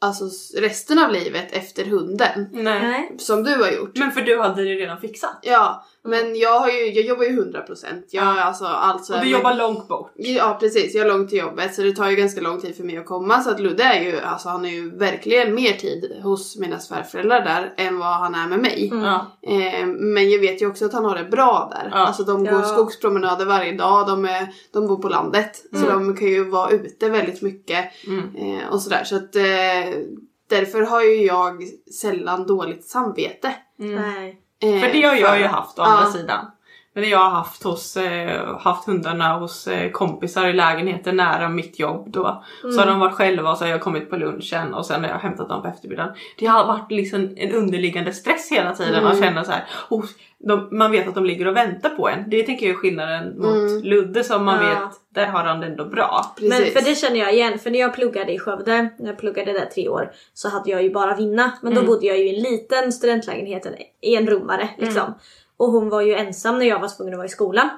alltså 0.00 0.24
resten 0.56 0.98
av 0.98 1.12
livet 1.12 1.52
efter 1.52 1.84
hunden. 1.84 2.48
Nej. 2.52 3.14
Som 3.18 3.42
du 3.42 3.62
har 3.62 3.70
gjort. 3.70 3.96
Men 3.96 4.12
för 4.12 4.20
du 4.20 4.40
hade 4.40 4.64
det 4.64 4.74
redan 4.74 5.00
fixat. 5.00 5.38
Ja, 5.42 5.84
men 6.04 6.36
jag 6.36 6.58
har 6.60 6.68
ju, 6.70 6.92
jag 6.92 7.04
jobbar 7.04 7.24
ju 7.24 7.30
100%. 7.30 7.84
Jag 8.10 8.24
Ja. 8.24 8.40
alltså 8.40 8.64
alltså... 8.64 9.12
Och 9.12 9.18
du 9.18 9.24
men- 9.24 9.32
jobbar 9.32 9.54
långt 9.54 9.88
bort. 9.88 10.12
Ja 10.14 10.56
precis, 10.60 10.94
jag 10.94 11.04
har 11.04 11.08
långt 11.18 11.30
till 11.30 11.38
jobbet 11.38 11.74
så 11.74 11.82
det 11.82 11.92
tar 11.92 12.10
ju 12.10 12.16
ganska 12.16 12.40
lång 12.40 12.60
tid 12.60 12.76
för 12.76 12.84
mig 12.84 12.96
att 12.96 13.06
komma 13.06 13.40
så 13.40 13.50
att 13.50 13.60
Ludde 13.60 13.82
är 13.84 14.00
ju, 14.04 14.20
alltså 14.20 14.48
han 14.48 14.64
är 14.64 14.70
ju 14.70 14.90
verkligen 14.96 15.54
mer 15.54 15.72
tid 15.72 16.20
hos 16.22 16.56
mina 16.56 16.78
svärföräldrar 16.78 17.40
där 17.44 17.74
än 17.76 17.98
vad 17.98 18.14
han 18.16 18.34
är 18.34 18.46
med 18.48 18.58
mig. 18.58 18.90
Mm. 18.92 19.04
Eh, 19.42 19.86
men 19.86 20.30
jag 20.30 20.38
vet 20.38 20.62
ju 20.62 20.66
också 20.66 20.84
att 20.84 20.92
han 20.92 21.04
har 21.04 21.16
det 21.16 21.24
bra 21.24 21.68
där. 21.72 21.88
Ja. 21.92 21.96
Alltså 22.06 22.22
de 22.24 22.44
går 22.44 22.52
Ja. 22.52 22.62
skogspromenader 22.62 23.44
varje 23.46 23.72
dag, 23.72 24.06
de, 24.06 24.24
är, 24.24 24.48
de 24.72 24.86
bor 24.86 24.96
på 24.96 25.08
landet. 25.08 25.62
Så 25.72 25.86
Mm. 25.86 25.88
de 26.06 26.16
kan 26.16 26.28
ju 26.28 26.44
vara 26.44 26.70
ute 26.70 27.08
väldigt 27.08 27.42
mycket 27.42 27.84
Mm. 28.06 28.36
eh, 28.36 28.68
och 28.72 28.80
sådär. 28.82 29.04
Så 29.04 29.16
att 29.16 29.36
eh, 29.36 30.00
därför 30.48 30.80
har 30.82 31.02
ju 31.02 31.14
jag 31.26 31.62
sällan 32.00 32.46
dåligt 32.46 32.84
samvete. 32.84 33.54
Mm. 33.78 33.94
Nej. 33.94 34.40
Eh, 34.64 34.80
För 34.80 34.92
det 34.92 35.02
har 35.02 35.16
jag 35.16 35.38
ju 35.40 35.46
haft 35.46 35.78
å 35.78 35.82
andra 35.82 36.06
sidan. 36.12 36.50
Men 36.96 37.08
jag 37.08 37.18
har 37.18 37.30
haft, 37.30 37.62
hos, 37.62 37.96
eh, 37.96 38.58
haft 38.58 38.86
hundarna 38.86 39.38
hos 39.38 39.66
eh, 39.66 39.90
kompisar 39.90 40.46
i 40.48 40.52
lägenheten 40.52 41.16
nära 41.16 41.48
mitt 41.48 41.78
jobb 41.78 42.10
då. 42.10 42.44
Så 42.62 42.80
har 42.80 42.86
de 42.86 42.98
varit 43.00 43.14
själva 43.14 43.50
och 43.50 43.58
så 43.58 43.64
har 43.64 43.70
jag 43.70 43.80
kommit 43.80 44.10
på 44.10 44.16
lunchen 44.16 44.74
och 44.74 44.86
sen 44.86 45.02
har 45.04 45.10
jag 45.10 45.18
hämtat 45.18 45.48
dem 45.48 45.62
på 45.62 45.68
eftermiddagen. 45.68 46.12
Det 46.38 46.46
har 46.46 46.66
varit 46.66 46.90
liksom 46.90 47.34
en 47.36 47.52
underliggande 47.52 48.12
stress 48.12 48.50
hela 48.52 48.74
tiden. 48.74 48.94
Mm. 48.94 49.04
Man 49.04 49.22
känner 49.22 49.44
så 49.44 49.50
här, 49.52 49.64
oh, 49.88 50.04
de, 50.38 50.68
man 50.78 50.90
vet 50.92 51.08
att 51.08 51.14
de 51.14 51.24
ligger 51.24 51.46
och 51.46 51.56
väntar 51.56 51.90
på 51.90 52.08
en. 52.08 52.30
Det 52.30 52.42
tänker 52.42 52.66
jag 52.66 52.74
är 52.74 52.78
skillnaden 52.78 53.38
mot 53.38 53.54
Mm. 53.54 53.82
Ludde 53.82 54.24
som 54.24 54.44
man 54.44 54.64
Ja. 54.64 54.68
vet, 54.68 54.90
där 55.14 55.26
har 55.26 55.44
han 55.44 55.60
det 55.60 55.66
ändå 55.66 55.84
bra. 55.84 56.34
Men 56.40 56.50
Precis. 56.50 56.72
för 56.74 56.80
det 56.90 56.94
känner 56.94 57.20
jag 57.20 57.34
igen, 57.34 57.58
för 57.58 57.70
när 57.70 57.78
jag 57.78 57.94
pluggade 57.94 58.32
i 58.32 58.38
Skövde, 58.38 58.82
när 58.98 59.06
jag 59.06 59.18
pluggade 59.18 59.52
där 59.52 59.66
tre 59.66 59.88
år, 59.88 60.10
så 60.34 60.48
hade 60.48 60.70
jag 60.70 60.82
ju 60.82 60.90
bara 60.92 61.14
vinna. 61.16 61.52
Men 61.62 61.74
då 61.74 61.80
Mm. 61.80 61.86
bodde 61.92 62.06
jag 62.06 62.18
ju 62.18 62.24
i 62.24 62.36
en 62.36 62.42
liten 62.42 62.92
studentlägenhet, 62.92 63.66
en 63.66 63.74
enrummare 64.02 64.68
liksom. 64.78 65.14
Och 65.56 65.72
hon 65.72 65.88
var 65.88 66.00
ju 66.00 66.14
ensam 66.14 66.58
när 66.58 66.66
jag 66.66 66.80
var 66.80 66.88
tvungen 66.88 67.14
att 67.14 67.18
vara 67.18 67.26
i 67.26 67.30
skolan. 67.30 67.68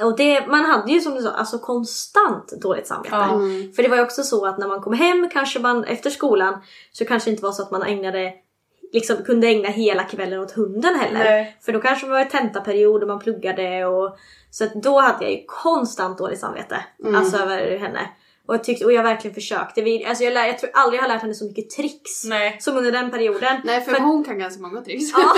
Och 0.00 0.16
det, 0.16 0.46
man 0.46 0.64
hade 0.64 0.92
ju 0.92 1.00
som 1.00 1.14
du 1.14 1.22
sa, 1.22 1.30
alltså 1.30 1.58
konstant 1.58 2.52
dåligt 2.62 2.86
samvete. 2.86 3.16
Mm. 3.16 3.72
För 3.72 3.82
det 3.82 3.88
var 3.88 3.96
ju 3.96 4.02
också 4.02 4.22
så 4.22 4.46
att 4.46 4.58
när 4.58 4.68
man 4.68 4.80
kom 4.80 4.92
hem 4.92 5.28
kanske 5.32 5.58
man 5.58 5.84
efter 5.84 6.10
skolan 6.10 6.62
så 6.92 7.04
kanske 7.04 7.30
det 7.30 7.32
inte 7.32 7.42
var 7.42 7.52
så 7.52 7.62
att 7.62 7.70
man 7.70 7.82
ägnade 7.82 8.32
liksom 8.92 9.16
kunde 9.16 9.46
ägna 9.46 9.68
hela 9.68 10.04
kvällen 10.04 10.40
åt 10.40 10.52
hunden 10.52 10.94
heller. 10.94 11.24
Nej. 11.24 11.56
För 11.60 11.72
då 11.72 11.80
kanske 11.80 12.06
det 12.06 12.10
var 12.10 12.20
en 12.20 12.28
tentaperiod 12.28 13.02
och 13.02 13.08
man 13.08 13.18
pluggade 13.18 13.86
och 13.86 14.16
så 14.50 14.64
att 14.64 14.74
då 14.74 15.00
hade 15.00 15.24
jag 15.24 15.32
ju 15.32 15.44
konstant 15.46 16.18
dåligt 16.18 16.40
samvete. 16.40 16.84
Mm. 17.04 17.14
Alltså 17.14 17.36
över 17.36 17.78
henne. 17.78 18.00
Och 18.48 18.54
jag, 18.54 18.64
tyckte, 18.64 18.84
och 18.84 18.92
jag 18.92 19.02
verkligen 19.02 19.34
försökte. 19.34 19.82
Vi, 19.82 20.04
alltså 20.04 20.24
jag, 20.24 20.32
lär, 20.32 20.46
jag 20.46 20.58
tror 20.58 20.70
aldrig 20.74 20.98
jag 20.98 21.02
har 21.04 21.08
lärt 21.08 21.22
henne 21.22 21.34
så 21.34 21.44
mycket 21.44 21.70
tricks 21.70 22.24
Nej. 22.24 22.56
som 22.60 22.76
under 22.76 22.92
den 22.92 23.10
perioden. 23.10 23.60
Nej 23.64 23.80
för, 23.80 23.92
För- 23.92 24.00
hon 24.00 24.24
kan 24.24 24.38
ganska 24.38 24.62
många 24.62 24.80
tricks. 24.80 25.12
Ja. 25.12 25.34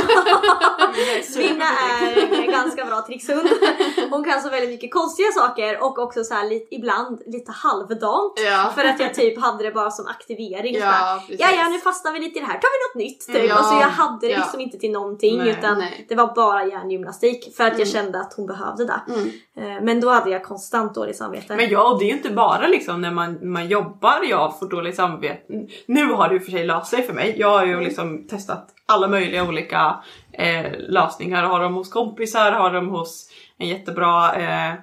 Vinna 1.37 1.65
är 2.01 2.43
en 2.45 2.51
ganska 2.51 2.85
bra 2.85 3.03
trixhund. 3.07 3.49
hon 4.11 4.25
kan 4.25 4.41
så 4.43 4.51
väldigt 4.51 4.71
mycket 4.71 4.93
konstiga 4.93 5.29
saker 5.33 5.83
och 5.83 5.99
också 5.99 6.25
så 6.25 6.35
här, 6.35 6.49
lite, 6.49 6.75
ibland 6.75 7.23
lite 7.27 7.53
halvdant. 7.53 8.33
Ja. 8.47 8.73
För 8.75 8.85
att 8.85 9.01
jag 9.01 9.15
typ 9.15 9.41
hade 9.41 9.65
det 9.65 9.71
bara 9.71 9.91
som 9.91 10.07
aktivering. 10.07 10.75
Ja, 10.77 11.23
ja, 11.29 11.51
ja 11.51 11.69
nu 11.69 11.79
fastnar 11.79 12.13
vi 12.13 12.21
lite 12.21 12.39
i 12.39 12.41
det 12.41 12.47
här, 12.47 12.59
tar 12.59 12.69
vi 12.95 13.01
något 13.01 13.09
nytt 13.09 13.27
typ. 13.27 13.49
Ja, 13.51 13.55
Alltså 13.55 13.75
jag 13.75 13.89
hade 13.89 14.27
det 14.27 14.33
ja. 14.33 14.39
liksom 14.39 14.61
inte 14.61 14.79
till 14.79 14.91
någonting 14.93 15.39
Nej, 15.39 15.49
utan 15.51 15.79
nej. 15.79 16.07
det 16.09 16.15
var 16.15 16.35
bara 16.35 16.67
hjärngymnastik 16.67 17.57
för 17.57 17.65
att 17.65 17.79
jag 17.79 17.89
kände 17.89 18.21
att 18.21 18.35
hon 18.37 18.47
behövde 18.47 18.85
det. 18.85 19.01
Mm. 19.09 19.31
Eh, 19.59 19.83
Men 19.83 20.01
då 20.01 20.11
hade 20.11 20.31
jag 20.31 20.45
konstant 20.45 20.95
dåligt 20.95 21.17
samvete. 21.17 21.57
Men 21.57 21.71
ja, 21.71 21.93
och 21.93 21.99
det 21.99 22.05
är 22.05 22.09
ju 22.09 22.17
inte 22.17 22.31
bara 22.31 22.67
liksom 22.67 23.01
när 23.01 23.11
man, 23.11 23.51
man 23.53 23.69
jobbar 23.69 24.21
jag 24.31 24.59
får 24.59 24.69
dåligt 24.69 24.97
samvete. 24.97 25.43
Nu 25.87 26.13
har 26.13 26.29
det 26.29 26.35
ju 26.35 26.41
för 26.41 26.51
sig 26.51 26.67
löst 26.67 26.91
sig 26.91 27.03
för 27.03 27.13
mig. 27.13 27.35
Jag 27.39 27.59
har 27.59 27.67
ju 27.67 27.81
liksom 27.81 28.27
testat 28.29 28.69
alla 28.87 29.09
möjliga 29.09 29.45
olika 29.45 29.97
eh, 30.33 30.73
lösningar. 30.79 31.43
Har 31.43 31.61
dem 31.61 31.75
hos 31.75 31.93
kompisar, 31.93 32.53
har 32.53 32.73
dem 32.73 32.89
hos 32.89 33.31
en 33.59 33.69
jättebra 33.69 34.35
eh, 34.35 34.75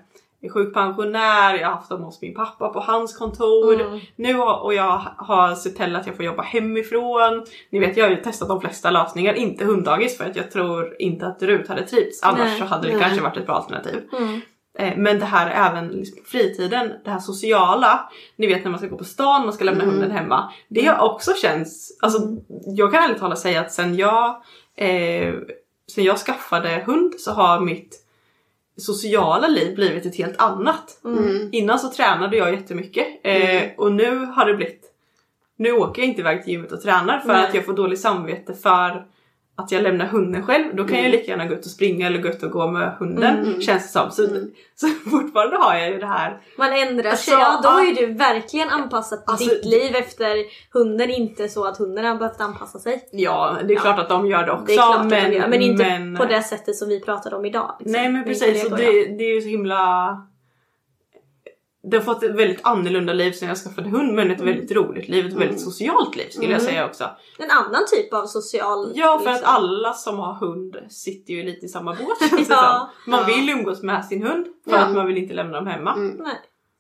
sjukpensionär, 0.49 1.55
jag 1.55 1.67
har 1.67 1.75
haft 1.75 1.89
dem 1.89 2.03
hos 2.03 2.21
min 2.21 2.33
pappa 2.33 2.69
på 2.69 2.79
hans 2.79 3.17
kontor. 3.17 3.81
Mm. 3.81 3.99
Nu 4.15 4.33
har, 4.33 4.63
och 4.63 4.73
jag 4.73 5.01
har 5.17 5.55
sett 5.55 5.75
till 5.75 5.95
att 5.95 6.07
jag 6.07 6.15
får 6.15 6.25
jobba 6.25 6.43
hemifrån. 6.43 7.45
Ni 7.69 7.79
vet 7.79 7.97
jag 7.97 8.05
har 8.05 8.09
ju 8.09 8.15
testat 8.23 8.47
de 8.47 8.61
flesta 8.61 8.91
lösningar, 8.91 9.33
inte 9.33 9.65
hunddagis 9.65 10.17
för 10.17 10.25
att 10.25 10.35
jag 10.35 10.51
tror 10.51 10.95
inte 10.99 11.27
att 11.27 11.43
Rut 11.43 11.67
hade 11.67 11.87
trivts. 11.87 12.23
Annars 12.23 12.39
Nej, 12.39 12.59
så 12.59 12.65
hade 12.65 12.87
det 12.87 12.93
nej. 12.93 13.03
kanske 13.03 13.21
varit 13.21 13.37
ett 13.37 13.45
bra 13.45 13.55
alternativ. 13.55 14.09
Mm. 14.17 14.41
Eh, 14.77 14.97
Men 14.97 15.19
det 15.19 15.25
här 15.25 15.47
är 15.49 15.69
även 15.69 15.87
liksom 15.87 16.17
fritiden, 16.25 16.91
det 17.03 17.09
här 17.11 17.19
sociala. 17.19 18.09
Ni 18.35 18.47
vet 18.47 18.63
när 18.63 18.71
man 18.71 18.79
ska 18.79 18.87
gå 18.87 18.97
på 18.97 19.03
stan, 19.03 19.43
man 19.45 19.53
ska 19.53 19.63
lämna 19.63 19.83
Mm. 19.83 19.95
hunden 19.95 20.11
hemma. 20.11 20.53
Det 20.67 20.85
har 20.85 21.09
också 21.11 21.33
känns, 21.33 21.97
alltså 22.01 22.19
jag 22.65 22.91
kan 22.93 23.03
ärligt 23.03 23.19
talat 23.19 23.39
säga 23.39 23.61
att 23.61 23.71
sen 23.71 23.95
jag, 23.95 24.29
eh, 24.75 25.33
sen 25.91 26.03
jag 26.03 26.17
skaffade 26.17 26.83
hund 26.85 27.13
så 27.19 27.31
har 27.31 27.59
mitt 27.59 28.01
sociala 28.77 29.47
liv 29.47 29.75
blivit 29.75 30.05
ett 30.05 30.15
helt 30.15 30.41
annat. 30.41 31.01
Mm. 31.05 31.49
Innan 31.51 31.79
så 31.79 31.89
tränade 31.89 32.37
jag 32.37 32.51
jättemycket 32.53 33.07
eh, 33.23 33.63
och 33.77 33.91
nu 33.91 34.25
har 34.25 34.45
det 34.45 34.53
blivit, 34.53 34.81
nu 35.57 35.71
åker 35.71 36.01
jag 36.01 36.09
inte 36.09 36.21
iväg 36.21 36.43
till 36.43 36.53
gymmet 36.53 36.71
och 36.71 36.81
tränar 36.81 37.19
för 37.19 37.27
Nej. 37.33 37.45
att 37.47 37.53
jag 37.53 37.65
får 37.65 37.73
dåligt 37.73 38.01
samvete 38.01 38.53
för 38.53 39.05
att 39.57 39.71
jag 39.71 39.83
lämnar 39.83 40.05
hunden 40.05 40.43
själv. 40.45 40.75
Då 40.75 40.83
kan 40.83 41.03
jag 41.03 41.11
lika 41.11 41.31
gärna 41.31 41.45
gå 41.45 41.53
ut 41.53 41.65
och 41.65 41.71
springa 41.71 42.07
eller 42.07 42.21
gå 42.21 42.27
ut 42.27 42.43
och 42.43 42.51
gå 42.51 42.71
med 42.71 42.95
hunden 42.99 43.39
Mm. 43.45 43.61
känns 43.61 43.83
det 43.83 43.99
som. 43.99 44.11
Så, 44.11 44.27
så 44.75 44.87
fortfarande 45.11 45.57
har 45.57 45.75
jag 45.75 45.89
ju 45.91 45.97
det 45.97 46.05
här 46.05 46.41
Man 46.57 46.73
ändrar 46.73 47.09
Alltså, 47.09 47.31
sig. 47.31 47.39
Ja, 47.39 47.59
då 47.63 47.69
ja. 47.69 47.81
är 47.81 47.85
ju 47.85 47.93
du 48.07 48.13
verkligen 48.13 48.69
anpassat 48.69 49.23
Alltså, 49.27 49.49
ditt 49.49 49.65
liv 49.65 49.95
efter 49.95 50.35
hunden. 50.73 51.09
Inte 51.09 51.49
så 51.49 51.65
att 51.67 51.77
hunden 51.77 52.05
har 52.05 52.15
behövt 52.15 52.41
anpassa 52.41 52.79
sig. 52.79 53.09
Ja, 53.11 53.57
det 53.67 53.73
är 53.73 53.75
Ja. 53.75 53.81
klart 53.81 53.99
att 53.99 54.09
de 54.09 54.27
gör 54.27 54.45
det 54.45 54.51
också. 54.51 54.65
Det 54.65 54.73
är 54.73 54.77
klart 54.77 55.05
men, 55.05 55.25
att 55.25 55.31
de 55.31 55.35
gör, 55.37 55.47
men 55.47 55.61
inte 55.61 55.83
men- 55.83 56.15
på 56.15 56.25
det 56.25 56.41
sättet 56.43 56.75
som 56.75 56.89
vi 56.89 56.99
pratade 57.01 57.35
om 57.35 57.45
idag. 57.45 57.75
liksom. 57.79 57.91
Nej 58.01 58.09
men 58.11 58.23
precis, 58.23 58.63
så 58.63 58.69
det, 58.75 58.85
det 59.17 59.23
är 59.23 59.35
ju 59.35 59.41
så 59.41 59.47
himla... 59.47 60.07
Det 61.91 61.97
har 61.97 62.03
fått 62.03 62.23
ett 62.23 62.35
väldigt 62.35 62.59
annorlunda 62.63 63.13
liv 63.13 63.31
sen 63.31 63.47
jag 63.47 63.57
skaffade 63.57 63.89
hund 63.89 64.13
men 64.13 64.31
ett 64.31 64.41
väldigt 64.41 64.71
roligt 64.71 65.09
liv, 65.09 65.25
ett 65.25 65.33
väldigt 65.33 65.61
socialt 65.61 66.15
liv 66.15 66.29
skulle 66.29 66.51
jag 66.51 66.61
Mm. 66.61 66.71
säga 66.71 66.85
också. 66.85 67.03
En 67.39 67.51
annan 67.51 67.81
typ 67.95 68.13
av 68.13 68.25
social... 68.25 68.91
Ja 68.95 69.19
för 69.19 69.29
att 69.29 69.35
liksom. 69.37 69.55
alla 69.55 69.93
som 69.93 70.19
har 70.19 70.33
hund 70.33 70.77
sitter 70.89 71.33
ju 71.33 71.43
lite 71.43 71.65
i 71.65 71.69
samma 71.69 71.91
båt 71.95 72.31
Ja. 72.49 72.89
Man 73.07 73.25
vill 73.25 73.49
umgås 73.49 73.83
med 73.83 74.05
sin 74.05 74.23
hund 74.27 74.45
för 74.69 74.71
Ja. 74.71 74.77
att 74.77 74.93
man 74.93 75.07
vill 75.07 75.17
inte 75.17 75.33
lämna 75.33 75.55
dem 75.57 75.67
hemma. 75.67 75.93
Mm. 75.93 76.17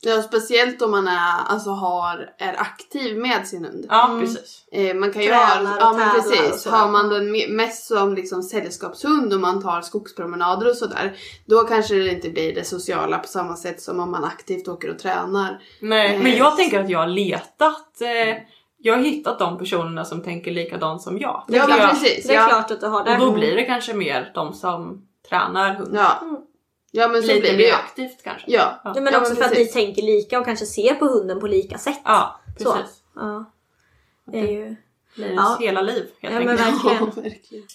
Ja, 0.01 0.21
speciellt 0.21 0.81
om 0.81 0.91
man 0.91 1.07
är, 1.07 1.33
alltså 1.47 1.69
har, 1.69 2.29
är 2.37 2.61
aktiv 2.61 3.17
med 3.17 3.47
sin 3.47 3.65
hund. 3.65 3.85
Ja 3.89 4.17
precis. 4.19 4.65
Eh, 4.71 4.95
man 4.95 5.11
kan 5.13 5.21
ju 5.21 5.27
Tränar 5.27 5.65
ha, 5.65 5.77
ja 5.79 5.93
men 5.93 6.09
precis, 6.09 6.65
har 6.65 6.89
man 6.91 7.09
den 7.09 7.35
me- 7.35 7.49
mest 7.51 7.87
som 7.87 8.15
liksom 8.15 8.43
sällskapshund 8.43 9.33
och 9.33 9.39
man 9.39 9.61
tar 9.61 9.81
skogspromenader 9.81 10.69
och 10.69 10.75
sådär. 10.75 11.15
Då 11.45 11.63
kanske 11.63 11.95
det 11.95 12.11
inte 12.11 12.29
blir 12.29 12.55
det 12.55 12.63
sociala 12.63 13.17
på 13.19 13.27
samma 13.27 13.55
sätt 13.55 13.81
som 13.81 13.99
om 13.99 14.11
man 14.11 14.23
aktivt 14.23 14.67
åker 14.67 14.89
och 14.89 14.99
tränar. 14.99 15.61
Nej 15.81 16.15
Eh, 16.15 16.21
men 16.23 16.37
jag 16.37 16.57
tänker 16.57 16.79
att 16.83 16.89
jag 16.89 16.99
har 16.99 17.07
letat 17.07 18.01
eh, 18.01 18.37
jag 18.77 18.97
har 18.97 19.03
hittat 19.03 19.39
de 19.39 19.57
personerna 19.57 20.05
som 20.05 20.21
tänker 20.21 20.51
likadant 20.51 21.01
som 21.01 21.17
jag. 21.19 21.43
Ja 21.47 21.53
Tänker 21.53 21.67
men 21.67 21.77
jag. 21.79 21.89
precis. 21.89 22.27
Det 22.27 22.33
är 22.35 22.41
ja. 22.41 22.47
klart 22.47 22.71
att 22.71 22.81
du 22.81 22.87
har 22.87 23.03
det. 23.03 23.13
Och 23.13 23.19
då 23.19 23.31
blir 23.31 23.55
det 23.55 23.63
kanske 23.63 23.93
mer 23.93 24.31
de 24.35 24.53
som 24.53 25.07
tränar 25.29 25.75
hund. 25.75 25.91
Ja. 25.95 26.21
Ja 26.95 27.07
men 27.07 27.21
så 27.21 27.27
Lite 27.27 27.39
blir 27.41 27.57
det 27.57 27.63
ju. 27.63 27.71
aktivt 27.71 28.23
kanske. 28.23 28.51
Ja. 28.51 28.81
Ja, 28.83 28.93
men 28.93 29.13
Ja, 29.13 29.19
också 29.19 29.33
men 29.33 29.37
för 29.37 29.45
att 29.45 29.57
ni 29.57 29.65
tänker 29.65 30.01
lika 30.01 30.39
och 30.39 30.45
kanske 30.45 30.65
ser 30.65 30.93
på 30.95 31.05
hunden 31.05 31.39
på 31.39 31.47
lika 31.47 31.77
sätt. 31.77 31.99
Ja 32.05 32.39
Så. 32.59 32.73
precis. 32.73 32.95
Ja. 33.15 33.51
Det 34.31 34.39
är 34.39 34.47
ju... 34.51 34.75
Livets 35.15 35.35
Ja. 35.35 35.57
hela 35.59 35.81
liv 35.81 36.07
helt 36.21 36.33
Ja, 36.35 36.39
men 36.39 36.49
enkelt. 36.49 36.83
verkligen. 36.83 36.97
Ja, 37.15 37.21
verkligen. 37.21 37.65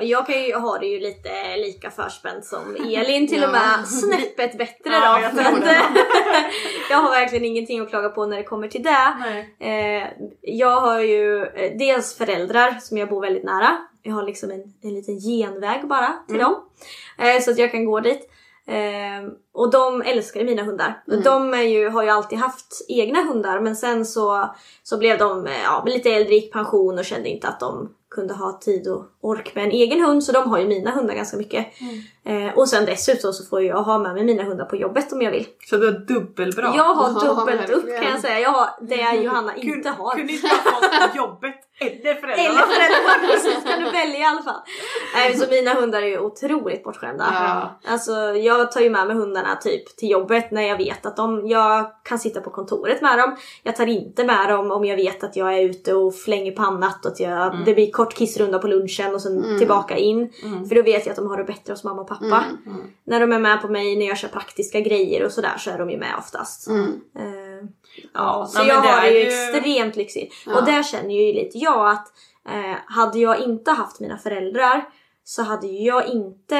Jag 0.00 0.26
kan 0.26 0.42
ju 0.42 0.54
ha 0.54 0.78
det 0.78 0.86
ju 0.86 1.00
lite 1.00 1.56
lika 1.56 1.90
förspänt 1.90 2.44
som 2.44 2.76
Elin, 2.76 3.28
till 3.28 3.44
och 3.44 3.50
med 3.50 3.88
snäppet 3.88 4.58
bättre 4.58 4.92
Ja, 4.92 5.14
då. 5.16 5.22
jag 5.22 5.32
För 5.32 5.40
att, 5.40 5.64
jag 6.90 6.96
har 6.96 7.10
verkligen 7.10 7.44
ingenting 7.44 7.80
att 7.80 7.88
klaga 7.88 8.08
på 8.08 8.26
när 8.26 8.36
det 8.36 8.42
kommer 8.44 8.68
till 8.68 8.82
det. 8.82 9.16
Nej. 9.20 9.54
Eh, 9.60 10.08
jag 10.42 10.80
har 10.80 11.00
ju 11.00 11.44
eh, 11.44 11.78
dels 11.78 12.18
föräldrar 12.18 12.78
som 12.80 12.98
jag 12.98 13.08
bor 13.08 13.20
väldigt 13.20 13.44
nära. 13.44 13.76
Jag 14.02 14.14
har 14.14 14.22
liksom 14.22 14.50
en, 14.50 14.62
en 14.82 14.94
liten 14.94 15.20
genväg 15.20 15.88
bara 15.88 16.14
till 16.28 16.38
dem. 16.38 16.54
Eh, 17.18 17.42
så 17.42 17.50
att 17.50 17.58
jag 17.58 17.70
kan 17.70 17.84
gå 17.84 18.00
dit. 18.00 18.30
Eh, 18.66 19.30
och 19.52 19.70
de 19.70 20.02
älskar 20.02 20.44
mina 20.44 20.62
hundar. 20.62 21.02
De 21.24 21.54
är 21.54 21.62
ju, 21.62 21.88
har 21.88 22.02
ju 22.02 22.08
alltid 22.08 22.38
haft 22.38 22.86
egna 22.88 23.22
hundar 23.22 23.60
men 23.60 23.76
sen 23.76 24.06
så, 24.06 24.54
så 24.82 24.98
blev 24.98 25.18
de 25.18 25.48
ja, 25.64 25.84
lite 25.86 26.10
äldre, 26.10 26.34
gick 26.34 26.52
pension 26.52 26.98
och 26.98 27.04
kände 27.04 27.28
inte 27.28 27.48
att 27.48 27.60
de 27.60 27.94
kunde 28.10 28.34
ha 28.34 28.58
tid 28.60 28.88
och 28.88 29.04
ork 29.20 29.54
med 29.54 29.64
en 29.64 29.70
egen 29.70 30.00
hund 30.04 30.24
så 30.24 30.32
de 30.32 30.50
har 30.50 30.58
ju 30.58 30.68
mina 30.68 30.90
hundar 30.90 31.14
ganska 31.14 31.36
mycket. 31.36 31.66
Eh, 32.24 32.58
och 32.58 32.68
sen 32.68 32.84
dessutom 32.84 33.32
så 33.32 33.44
får 33.44 33.62
jag 33.62 33.82
ha 33.82 33.98
med 33.98 34.14
mig 34.14 34.24
mina 34.24 34.42
hundar 34.42 34.64
på 34.64 34.76
jobbet 34.76 35.12
om 35.12 35.22
jag 35.22 35.30
vill. 35.30 35.46
Så 35.70 35.76
du 35.76 35.86
har 35.86 35.98
dubbelbra. 35.98 36.72
Jag 36.76 36.94
har 36.94 37.24
dubbelt 37.24 37.70
upp 37.70 37.86
kan 37.86 38.10
jag 38.10 38.20
säga. 38.20 38.40
Jag 38.40 38.50
har 38.50 38.68
det 38.80 39.22
Johanna 39.22 39.56
inte 39.56 39.88
har. 39.88 40.16
Kunde 40.16 40.32
inte 40.32 40.48
ha 40.48 40.80
fått 41.06 41.16
jobbet 41.16 41.54
eller 41.80 42.14
föräldrarna. 42.14 42.48
Eller 42.48 42.60
föräldrarna, 42.60 43.28
precis. 43.32 43.64
Kan 43.64 43.84
du 43.84 43.90
välja 43.90 44.18
i 44.18 44.24
alla 44.24 44.42
fall. 44.42 44.60
Nej, 45.14 45.36
så 45.36 45.50
mina 45.50 45.74
hundar 45.74 46.02
är 46.02 46.06
ju 46.06 46.18
otroligt 46.18 46.84
bortskämda. 46.84 47.26
Ja. 47.32 47.90
Alltså, 47.92 48.12
jag 48.36 48.72
tar 48.72 48.80
ju 48.80 48.90
med 48.90 49.06
mig 49.06 49.16
hundarna 49.16 49.56
typ 49.56 49.96
till 49.96 50.10
jobbet 50.10 50.50
när 50.50 50.62
jag 50.62 50.76
vet 50.76 51.06
att 51.06 51.16
de, 51.16 51.46
jag 51.46 51.90
kan 52.04 52.18
sitta 52.18 52.40
på 52.40 52.50
kontoret 52.50 53.02
med 53.02 53.18
dem. 53.18 53.36
Jag 53.62 53.76
tar 53.76 53.86
inte 53.86 54.24
med 54.24 54.48
dem 54.48 54.70
om 54.70 54.84
jag 54.84 54.96
vet 54.96 55.24
att 55.24 55.36
jag 55.36 55.54
är 55.54 55.60
ute 55.60 55.94
och 55.94 56.14
flänger 56.14 56.52
på 56.52 56.62
annat 56.62 57.04
och 57.04 57.12
att 57.12 57.20
jag, 57.20 57.64
det 57.64 57.74
blir 57.74 57.90
kort 57.90 58.14
kissrunda 58.14 58.58
på 58.58 58.66
lunchen 58.66 59.14
och 59.14 59.22
sen 59.22 59.58
tillbaka 59.58 59.96
in. 59.96 60.32
För 60.68 60.74
då 60.74 60.82
vet 60.82 61.06
jag 61.06 61.10
att 61.10 61.16
de 61.16 61.26
har 61.26 61.36
det 61.36 61.44
bättre 61.44 61.72
hos 61.72 61.84
mamma 61.84 62.02
och 62.02 62.08
pappa. 62.08 62.44
När 63.04 63.20
de 63.20 63.32
är 63.32 63.38
med 63.38 63.62
på 63.62 63.68
mig 63.68 63.96
när 63.96 64.06
jag 64.06 64.18
kör 64.18 64.28
praktiska 64.28 64.80
grejer 64.80 65.24
och 65.24 65.32
sådär 65.32 65.54
så 65.58 65.70
är 65.70 65.78
de 65.78 65.90
ju 65.90 65.98
med 65.98 66.14
oftast. 66.18 66.68
Mm. 66.68 66.92
Ja, 68.14 68.46
så 68.46 68.58
jag 68.58 68.82
det 68.82 68.88
har 68.88 69.02
det 69.02 69.10
ju 69.10 69.26
extremt 69.26 69.96
lyxigt. 69.96 70.34
Ja. 70.46 70.58
Och 70.58 70.66
där 70.66 70.82
känner 70.82 71.14
ju 71.14 71.32
lite 71.32 71.58
jag 71.58 71.90
att 71.90 72.06
eh, 72.48 72.76
hade 72.86 73.18
jag 73.18 73.40
inte 73.40 73.70
haft 73.70 74.00
mina 74.00 74.18
föräldrar 74.18 74.88
så 75.24 75.42
hade 75.42 75.66
jag 75.66 76.06
inte, 76.06 76.56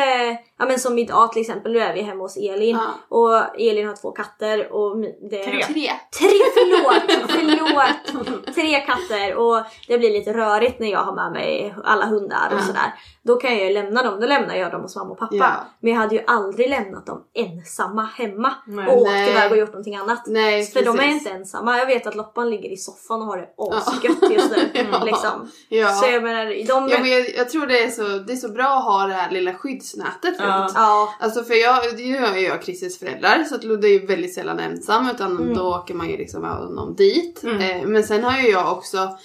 ja 0.58 0.66
men 0.66 0.78
som 0.78 0.98
idag 0.98 1.32
till 1.32 1.40
exempel, 1.40 1.72
nu 1.72 1.78
är 1.78 1.94
vi 1.94 2.02
hemma 2.02 2.22
hos 2.22 2.36
Elin 2.36 2.76
Ja. 2.76 3.16
och 3.16 3.60
Elin 3.60 3.88
har 3.88 3.96
två 3.96 4.10
katter 4.10 4.72
och 4.72 4.96
det 5.30 5.44
Tre. 5.44 5.62
Tre. 5.64 5.90
Tre, 6.18 6.28
förlåt! 6.54 7.17
Förlåt! 7.28 8.54
Tre 8.54 8.80
katter 8.80 9.34
och 9.34 9.62
det 9.88 9.98
blir 9.98 10.10
lite 10.10 10.32
rörigt 10.32 10.80
när 10.80 10.88
jag 10.90 10.98
har 11.04 11.14
med 11.14 11.32
mig 11.32 11.74
alla 11.84 12.06
hundar 12.06 12.50
och 12.54 12.60
sådär. 12.60 12.94
Då 13.22 13.36
kan 13.36 13.56
jag 13.58 13.66
ju 13.66 13.72
lämna 13.74 14.02
dem, 14.02 14.20
då 14.20 14.26
lämnar 14.26 14.54
jag 14.54 14.70
dem 14.72 14.80
hos 14.82 14.96
mamma 14.96 15.10
och 15.10 15.18
pappa. 15.18 15.34
Ja. 15.36 15.50
Men 15.80 15.92
jag 15.92 16.00
hade 16.00 16.14
ju 16.14 16.22
aldrig 16.26 16.70
lämnat 16.70 17.06
dem 17.06 17.24
ensamma 17.34 18.02
hemma 18.14 18.54
Nej. 18.66 18.86
och 18.88 19.02
åkt 19.02 19.10
Nej. 19.10 19.30
iväg 19.30 19.52
och 19.52 19.58
gjort 19.58 19.68
någonting 19.68 19.96
annat. 19.96 20.22
Nej, 20.26 20.64
För 20.66 20.82
de 20.84 20.88
är 20.88 20.96
precis. 21.02 21.12
inte 21.12 21.30
ensamma. 21.30 21.78
Jag 21.78 21.86
vet 21.86 22.06
att 22.06 22.14
Loppan 22.14 22.50
ligger 22.50 22.68
i 22.72 22.76
soffan 22.76 23.20
och 23.20 23.26
har 23.26 23.36
det 23.36 23.48
asgött 23.76 24.30
just 24.32 24.50
nu. 24.50 24.70
Ja. 24.92 25.04
liksom. 25.04 25.50
Ja. 25.68 25.88
Så 25.88 26.06
jag 26.10 26.22
menar, 26.22 26.46
de... 26.46 26.88
Ja, 26.88 26.98
men 27.00 27.10
jag, 27.10 27.30
jag 27.36 27.48
tror 27.50 27.66
det 27.66 27.82
är, 27.84 27.90
så, 27.90 28.02
det 28.02 28.32
är 28.32 28.36
så 28.36 28.48
bra 28.48 28.64
att 28.78 28.84
ha 28.84 29.06
det 29.06 29.14
här 29.14 29.30
lilla 29.30 29.54
skyddsnätet 29.54 30.34
Ja. 30.38 30.44
runt. 30.60 30.72
ja. 30.74 31.14
Alltså 31.20 31.44
för 31.44 31.54
jag, 31.54 31.98
nu 31.98 32.16
är 32.16 32.36
ju 32.36 32.46
jag 32.46 32.64
Christers 32.64 32.98
föräldrar 32.98 33.44
så 33.44 33.54
att 33.54 33.64
Ludde 33.64 33.88
är 33.88 33.92
ju 34.00 34.06
väldigt 34.06 34.34
sällan 34.34 34.58
ensam 34.60 35.10
utan 35.10 35.38
Mm. 35.38 35.54
då 35.54 35.74
åker 35.76 35.94
man 35.94 36.08
ju 36.10 36.16
liksom 36.16 36.42
med 36.42 36.50
honom 36.50 36.94
dit. 36.96 37.17
Mm. 37.44 37.60
Eh, 37.60 37.88
men 37.88 38.04
sen 38.04 38.24
har 38.24 38.38
ju 38.38 38.48
jag 38.48 38.72
också 38.72 39.18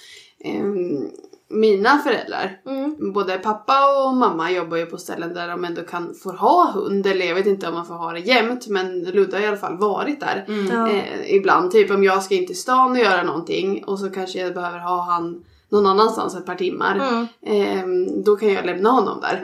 ehm, 0.44 1.10
mina 1.50 1.98
föräldrar. 1.98 2.60
Mm. 2.66 3.14
Både 3.14 3.38
pappa 3.38 4.06
och 4.06 4.14
mamma 4.14 4.52
jobbar 4.52 4.78
ju 4.78 4.86
på 4.86 4.98
ställen 4.98 5.34
där 5.34 5.48
de 5.48 5.66
ändå 5.66 5.82
kan 5.82 6.14
få 6.24 6.32
ha 6.32 6.72
hund. 6.72 7.08
Eller 7.08 7.26
jag 7.26 7.36
vet 7.36 7.46
inte 7.46 7.68
om 7.68 7.74
man 7.74 7.86
får 7.86 7.94
ha 7.94 8.12
det 8.12 8.20
jämt 8.20 8.68
men 8.68 9.04
Ludde 9.04 9.36
har 9.36 9.44
i 9.44 9.48
alla 9.48 9.58
fall 9.58 9.78
varit 9.78 10.20
där. 10.20 10.46
Mm. 10.48 10.68
Ja. 10.68 10.90
Eh, 10.90 11.36
ibland, 11.36 11.72
typ 11.72 11.92
om 11.92 12.04
jag 12.04 12.24
ska 12.24 12.36
in 12.36 12.48
till 12.48 12.60
stan 12.60 12.92
och 12.92 12.98
göra 12.98 13.24
någonting 13.24 13.84
och 13.84 14.00
så 14.00 14.10
kanske 14.10 14.40
jag 14.40 14.54
behöver 14.54 14.80
ha 14.80 15.02
han 15.02 15.44
någon 15.70 15.86
annanstans 15.86 16.36
ett 16.36 16.46
par 16.46 16.56
timmar. 16.56 16.96
Mm. 16.96 17.28
Ehm, 17.46 18.24
då 18.24 18.36
kan 18.36 18.54
jag 18.54 18.66
lämna 18.66 18.90
honom 18.90 19.22
där. 19.22 19.42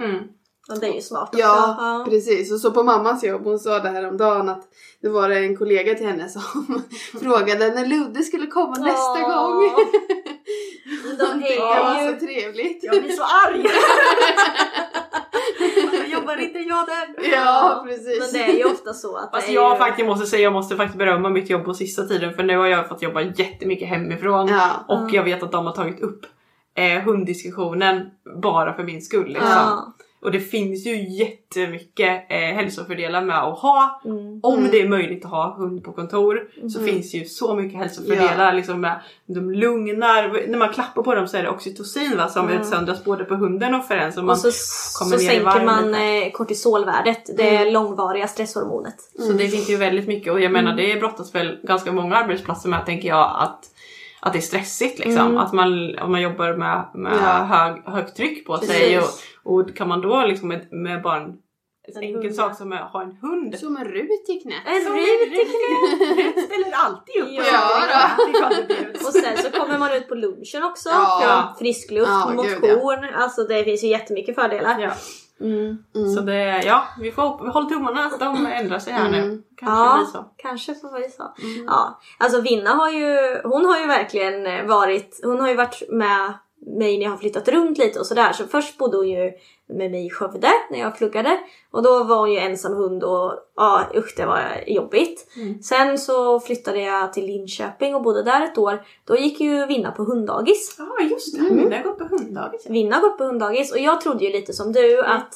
Mm. 0.70 0.76
Och 0.78 0.80
det 0.80 0.88
är 0.88 0.94
ju 0.96 1.02
smart 1.02 1.30
också. 1.30 1.40
Ja, 1.40 1.76
Ja. 1.80 2.06
precis. 2.10 2.52
Och 2.54 2.60
så 2.60 2.72
på 2.72 2.84
mammas 2.84 3.24
jobb, 3.24 3.44
hon 3.44 3.60
sa 3.60 3.80
det 3.80 3.90
här 3.90 4.08
om 4.08 4.18
dagen 4.18 4.50
att 4.50 4.64
det 5.02 5.10
var 5.10 5.30
en 5.30 5.58
kollega 5.58 5.96
till 5.96 6.06
henne 6.08 6.30
som 6.30 6.42
frågade 7.22 7.68
när 7.74 7.86
Ludde 7.86 8.24
skulle 8.24 8.48
komma 8.48 8.76
nästa 8.80 9.26
Åh. 9.26 9.36
gång. 9.36 9.70
De 11.20 11.40
Det 11.42 11.60
var 11.60 11.96
är 11.96 12.06
ju... 12.06 12.14
så 12.20 12.26
trevligt. 12.26 12.84
Jag 12.84 13.04
blir 13.04 13.12
så 13.12 13.24
arg! 13.24 13.66
jag 15.94 16.08
jobbar 16.10 16.38
inte 16.42 16.60
jag 16.60 16.86
där? 16.88 17.32
Ja, 17.32 17.82
Men 17.86 17.94
precis. 17.96 18.32
det 18.32 18.44
är 18.44 18.58
ju 18.58 18.64
ofta 18.66 18.94
så 18.94 19.16
att 19.18 19.32
Fast 19.32 19.48
det 19.48 19.54
är 19.54 19.56
jag 19.56 19.74
ju... 19.74 19.78
faktiskt 19.80 20.08
måste 20.08 20.26
säga, 20.28 20.44
jag 20.44 20.54
måste 20.54 20.76
faktiskt 20.76 20.98
berömma 20.98 21.30
mitt 21.30 21.50
jobb 21.50 21.66
på 21.66 21.74
sista 21.74 22.04
tiden 22.04 22.34
för 22.34 22.44
nu 22.44 22.58
har 22.58 22.68
jag 22.68 22.90
fått 22.90 23.02
jobba 23.02 23.22
jättemycket 23.22 23.88
hemifrån 23.90 24.48
Ja. 24.48 24.70
och 24.88 25.14
jag 25.14 25.24
vet 25.24 25.44
att 25.44 25.52
de 25.52 25.66
har 25.66 25.74
tagit 25.74 26.02
upp 26.02 26.26
eh, 26.78 27.00
hunddiskussionen 27.04 28.02
bara 28.42 28.74
för 28.74 28.84
min 28.84 29.02
skull. 29.02 29.28
Liksom. 29.28 29.48
Ja. 29.50 29.94
Och 30.22 30.32
det 30.32 30.40
finns 30.40 30.86
ju 30.88 31.10
jättemycket 31.10 32.26
eh, 32.30 32.38
hälsofördelar 32.38 33.22
med 33.22 33.44
att 33.44 33.60
ha, 33.60 34.02
Mm. 34.06 34.40
om 34.44 34.58
Mm. 34.60 34.72
det 34.72 34.82
är 34.82 34.88
möjligt 34.88 35.26
att 35.26 35.32
ha 35.32 35.56
hund 35.58 35.84
på 35.84 35.92
kontor, 35.92 36.50
så 36.70 36.80
Mm. 36.80 36.94
finns 36.94 37.14
ju 37.14 37.26
så 37.26 37.56
mycket 37.56 37.80
hälsofördelar. 37.80 38.54
Liksom 38.54 38.82
med, 38.82 39.00
de 39.26 39.52
lugnar, 39.52 40.48
när 40.50 40.58
man 40.58 40.70
klappar 40.74 41.04
på 41.04 41.16
dem 41.16 41.28
så 41.28 41.38
är 41.38 41.44
det 41.44 41.50
oxytocin 41.50 42.18
va, 42.18 42.28
som 42.28 42.48
Mm. 42.50 42.62
utsöndras 42.62 43.04
både 43.04 43.24
på 43.26 43.36
hunden 43.36 43.76
och 43.76 43.86
för 43.86 43.96
en. 43.96 44.14
Så, 44.14 44.20
man, 44.22 44.30
Och 44.30 44.38
så, 44.38 44.52
kommer 45.00 45.18
så 45.18 45.24
sänker 45.24 45.66
man 45.66 45.94
eh, 45.96 46.32
kortisolvärdet, 46.32 47.38
det 47.38 47.58
Mm. 47.58 47.74
långvariga 47.74 48.28
stresshormonet. 48.28 48.96
så 49.20 49.32
det 49.34 49.48
finns 49.48 49.70
ju 49.70 49.76
väldigt 49.78 50.08
mycket 50.08 50.34
och 50.34 50.40
jag 50.40 50.50
Mm. 50.52 50.66
menar 50.66 50.78
det 50.78 51.00
brottas 51.00 51.36
väl 51.36 51.58
ganska 51.64 51.92
många 51.92 52.16
arbetsplatser 52.16 52.70
med 52.70 52.86
tänker 52.86 53.08
jag 53.08 53.38
att 53.40 53.66
att 54.22 54.34
det 54.34 54.40
är 54.40 54.42
stressigt 54.42 55.00
liksom. 55.00 55.26
Mm. 55.26 55.38
Att 55.38 55.54
man, 55.54 56.00
om 56.00 56.12
man 56.12 56.22
jobbar 56.22 56.54
med, 56.54 56.90
med 56.94 57.14
Ja. 57.24 57.44
hög, 57.44 57.84
högt 57.86 58.18
tryck 58.18 58.46
på 58.48 58.58
sig 58.58 58.98
och, 58.98 59.04
Precis. 59.04 59.26
och 59.44 59.76
kan 59.76 59.88
man 59.88 60.02
då 60.02 60.26
liksom 60.26 60.48
med, 60.48 60.68
med 60.72 61.02
bara 61.02 61.18
en 61.18 61.34
En 61.96 62.04
enkel 62.04 62.22
hund, 62.24 62.36
sak 62.36 62.52
ja. 62.52 62.56
som 62.56 62.72
att 62.74 62.92
ha 62.92 63.02
en 63.04 63.18
hund 63.22 63.56
Som 63.60 63.78
en 63.78 63.86
rut 63.86 64.30
i 64.30 64.40
knät. 64.40 64.64
En 64.66 64.94
rut 64.94 65.32
i 65.32 65.44
Rut 66.24 66.46
ställer 66.46 66.72
alltid 66.86 67.22
upp 67.24 67.46
Ja, 67.54 67.82
då. 68.70 69.08
Och 69.08 69.14
sen 69.14 69.38
så 69.38 69.60
kommer 69.60 69.78
man 69.80 69.92
ut 69.94 70.08
på 70.10 70.16
lunchen 70.16 70.64
också, 70.64 70.90
Ja. 70.90 71.56
frisk 71.60 71.92
luft, 71.92 72.08
Ja, 72.08 72.44
gud, 72.44 72.62
motion. 72.62 73.06
Alltså 73.16 73.44
det 73.44 73.64
finns 73.64 73.84
ju 73.84 73.88
jättemycket 73.88 74.36
fördelar. 74.36 74.80
Ja. 74.80 74.92
Mm. 75.41 75.77
Mm. 75.96 76.10
Så 76.15 76.22
det, 76.22 76.63
ja, 76.65 76.84
vi 77.00 77.12
får 77.12 77.43
vi 77.46 77.50
håller 77.51 77.69
tummarna 77.69 78.05
att 78.05 78.19
de 78.19 78.46
ändrar 78.46 78.79
sig 78.79 78.93
här 78.93 79.10
nu. 79.12 79.17
Mm. 79.17 79.41
Kanske 79.58 79.77
Ja. 79.86 79.96
blir 79.98 80.05
så. 80.05 80.25
Kanske 80.38 80.75
får 80.75 81.00
vi 81.00 81.10
så. 81.10 81.34
Ja, 81.67 82.00
alltså 82.17 82.41
Vinna 82.41 82.69
har 82.69 82.89
ju, 82.89 83.41
hon 83.43 83.65
har 83.65 83.79
ju 83.79 83.88
verkligen 83.88 84.67
varit, 84.67 85.19
hon 85.24 85.39
har 85.39 85.50
ju 85.50 85.55
varit 85.55 85.81
med 85.89 86.34
mig 86.62 86.98
när 86.98 87.04
jag 87.04 87.12
har 87.12 87.18
flyttat 87.18 87.48
runt 87.48 87.78
lite 87.78 88.00
och 88.00 88.06
sådär. 88.06 88.34
Så 88.34 88.48
först 88.48 88.78
bodde 88.78 88.98
hon 88.98 89.10
ju 89.10 89.32
med 89.68 89.92
mig 89.92 90.06
i 90.06 90.10
Skövde 90.10 90.50
när 90.72 90.80
jag 90.80 90.98
pluggade. 90.98 91.39
Och 91.72 91.84
då 91.84 92.04
var 92.04 92.20
hon 92.20 92.32
ju 92.32 92.39
ensam 92.39 92.74
hund 92.74 93.04
och 93.04 93.34
ja 93.56 93.84
usch 93.96 94.13
det 94.18 94.25
var 94.25 94.63
jobbigt. 94.68 95.28
Mm. 95.36 95.62
Sen 95.62 95.98
så 95.98 96.39
flyttade 96.39 96.82
jag 96.82 97.13
till 97.13 97.25
Linköping 97.25 97.96
och 97.96 98.01
bodde 98.01 98.24
där 98.24 98.44
ett 98.44 98.58
år. 98.58 98.86
Då 99.06 99.18
gick 99.18 99.39
ju 99.39 99.66
Vinna 99.66 99.92
på 99.92 100.04
hunddagis. 100.04 100.75
Ja 100.78 101.08
just 101.10 101.36
det, 101.36 101.39
Mm. 101.39 101.56
Minna 101.56 101.75
har 101.75 101.84
gått 101.84 101.98
på 101.98 102.06
hunddagis. 102.16 102.70
Vinna 102.70 102.96
har 102.96 103.01
gått 103.01 103.18
på 103.18 103.24
hunddagis 103.24 103.72
och 103.72 103.80
jag 103.80 104.01
trodde 104.01 104.25
ju 104.25 104.32
lite 104.32 104.54
som 104.54 104.72
du 104.72 105.01
att 105.01 105.34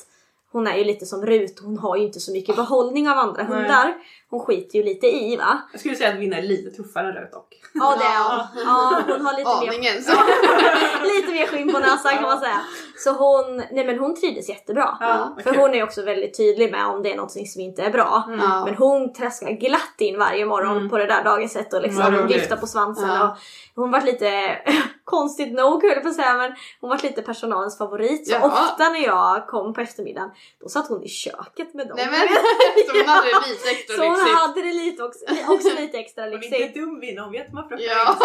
hon 0.54 0.68
är 0.68 0.78
ju 0.78 0.84
lite 0.84 1.06
som 1.06 1.26
Rut, 1.26 1.60
hon 1.64 1.78
har 1.78 1.98
ju 1.98 2.04
inte 2.04 2.20
så 2.20 2.32
mycket 2.32 2.56
behållning 2.56 3.10
av 3.10 3.18
andra 3.18 3.44
Nej. 3.44 3.58
hundar. 3.58 3.94
Hon 4.30 4.40
skiter 4.40 4.78
ju 4.80 4.84
lite 4.86 5.08
i 5.08 5.38
va? 5.38 5.62
Jag 5.72 5.80
skulle 5.80 5.96
säga 5.96 6.10
att 6.10 6.16
Vinna 6.20 6.38
är 6.38 6.42
lite 6.42 6.72
tuffare 6.84 7.08
än 7.08 7.14
Rut 7.16 7.32
dock. 7.32 7.48
Ja 7.74 7.96
det 8.00 8.06
är 8.06 8.38
hon. 8.38 8.64
Ja, 8.66 9.02
hon 9.18 9.26
har 9.26 9.38
lite 9.38 9.50
mer, 9.62 9.68
Aningen 9.70 10.04
så. 10.04 10.12
lite 11.16 11.32
mer 11.32 11.48
skinn 11.48 11.72
på 11.74 11.80
näsan 11.80 12.14
kan 12.14 12.24
man 12.24 12.40
säga. 12.40 12.62
Så 12.98 13.12
hon, 13.12 13.58
nej 13.72 13.86
men 13.86 14.00
hon 14.00 14.16
trivdes 14.16 14.50
jättebra. 14.50 14.98
Ja, 15.00 15.36
För 15.44 15.56
hon 15.56 15.74
är 15.74 15.84
också 15.84 16.02
väldigt 16.02 16.38
tydlig 16.38 16.72
med 16.72 16.88
om 16.88 17.04
det 17.04 17.12
är 17.14 17.18
något 17.18 17.32
som 17.32 17.62
inte 17.62 17.82
är 17.84 17.90
bra. 17.92 18.24
Ja. 18.40 18.66
Men 18.66 18.76
hon 18.76 19.14
träskar 19.14 19.52
glatt 19.52 19.96
in 20.02 20.20
varje 20.20 20.46
morgon 20.46 20.78
Mm. 20.78 20.90
på 20.90 20.98
det 20.98 21.06
där 21.06 21.24
dagiset 21.24 21.68
och 21.68 21.74
Vad 21.74 21.84
liksom 21.84 22.16
roligt. 22.16 22.36
viftar 22.38 22.58
på 22.58 22.68
svansen. 22.68 23.10
Ja. 23.10 23.38
Och 23.76 23.82
hon 23.82 23.92
var 23.92 24.02
lite, 24.02 24.58
konstigt 25.04 25.54
nog 25.54 25.82
höll 25.84 25.92
jag 25.92 26.04
på 26.04 26.10
att 26.10 26.16
säga, 26.16 26.34
men 26.34 26.52
hon 26.82 26.90
var 26.90 27.00
lite 27.04 27.22
personalens 27.22 27.78
favorit. 27.78 28.28
Så 28.28 28.34
Jaha. 28.34 28.46
ofta 28.48 28.90
när 28.90 29.04
jag 29.06 29.48
kom 29.48 29.74
på 29.74 29.82
eftermiddagen, 29.82 30.30
då 30.62 30.70
satt 30.70 30.88
hon 30.90 31.04
i 31.04 31.10
köket 31.10 31.74
med 31.74 31.88
dem. 31.88 31.98
Nej 31.98 32.08
men, 32.12 32.28
så 32.88 32.98
hon 32.98 33.08
hade 33.08 33.28
det 33.32 33.48
lite 33.50 33.70
extra 33.70 33.96
Så 33.96 34.04
hon 34.04 34.14
lyxigt. 34.14 34.38
hade 34.40 34.62
det 34.62 34.74
lite 34.74 35.04
också, 35.04 35.20
också 35.48 35.70
lite 35.82 35.98
extra 35.98 36.24
Hon 36.24 36.34
är 36.34 36.38
lyxigt. 36.38 36.62
inte 36.62 36.80
dum 36.80 37.00
Vinna, 37.00 37.22
hon 37.22 37.32
vet 37.32 37.48
hur 37.50 37.54
man 37.54 37.68
plockar 37.68 37.86
Ja. 37.86 38.18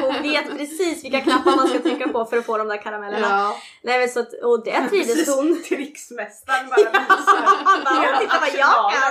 Hon 0.00 0.22
vet 0.22 0.58
precis 0.58 1.04
vilka 1.04 1.20
knappar 1.20 1.56
man 1.56 1.68
ska 1.68 1.78
trycka 1.78 2.08
på 2.08 2.24
för 2.24 2.36
att 2.36 2.46
få 2.46 2.58
de 2.58 2.68
där 2.68 2.82
karamellerna. 2.82 3.26
Ja. 3.30 3.56
Nej, 3.82 3.98
men 3.98 4.08
så 4.08 4.20
att, 4.20 4.32
och 4.42 4.64
det 4.64 4.88
trivdes 4.90 5.36
hon. 5.36 5.62
Tricksmästaren 5.62 6.68
bara 6.68 6.76
visar. 6.76 7.64
Han 7.64 7.84
bara, 7.84 8.10
"Åh, 8.12 8.18
titta 8.20 8.40
vad 8.40 8.48
jag 8.48 8.92
kan! 8.92 9.03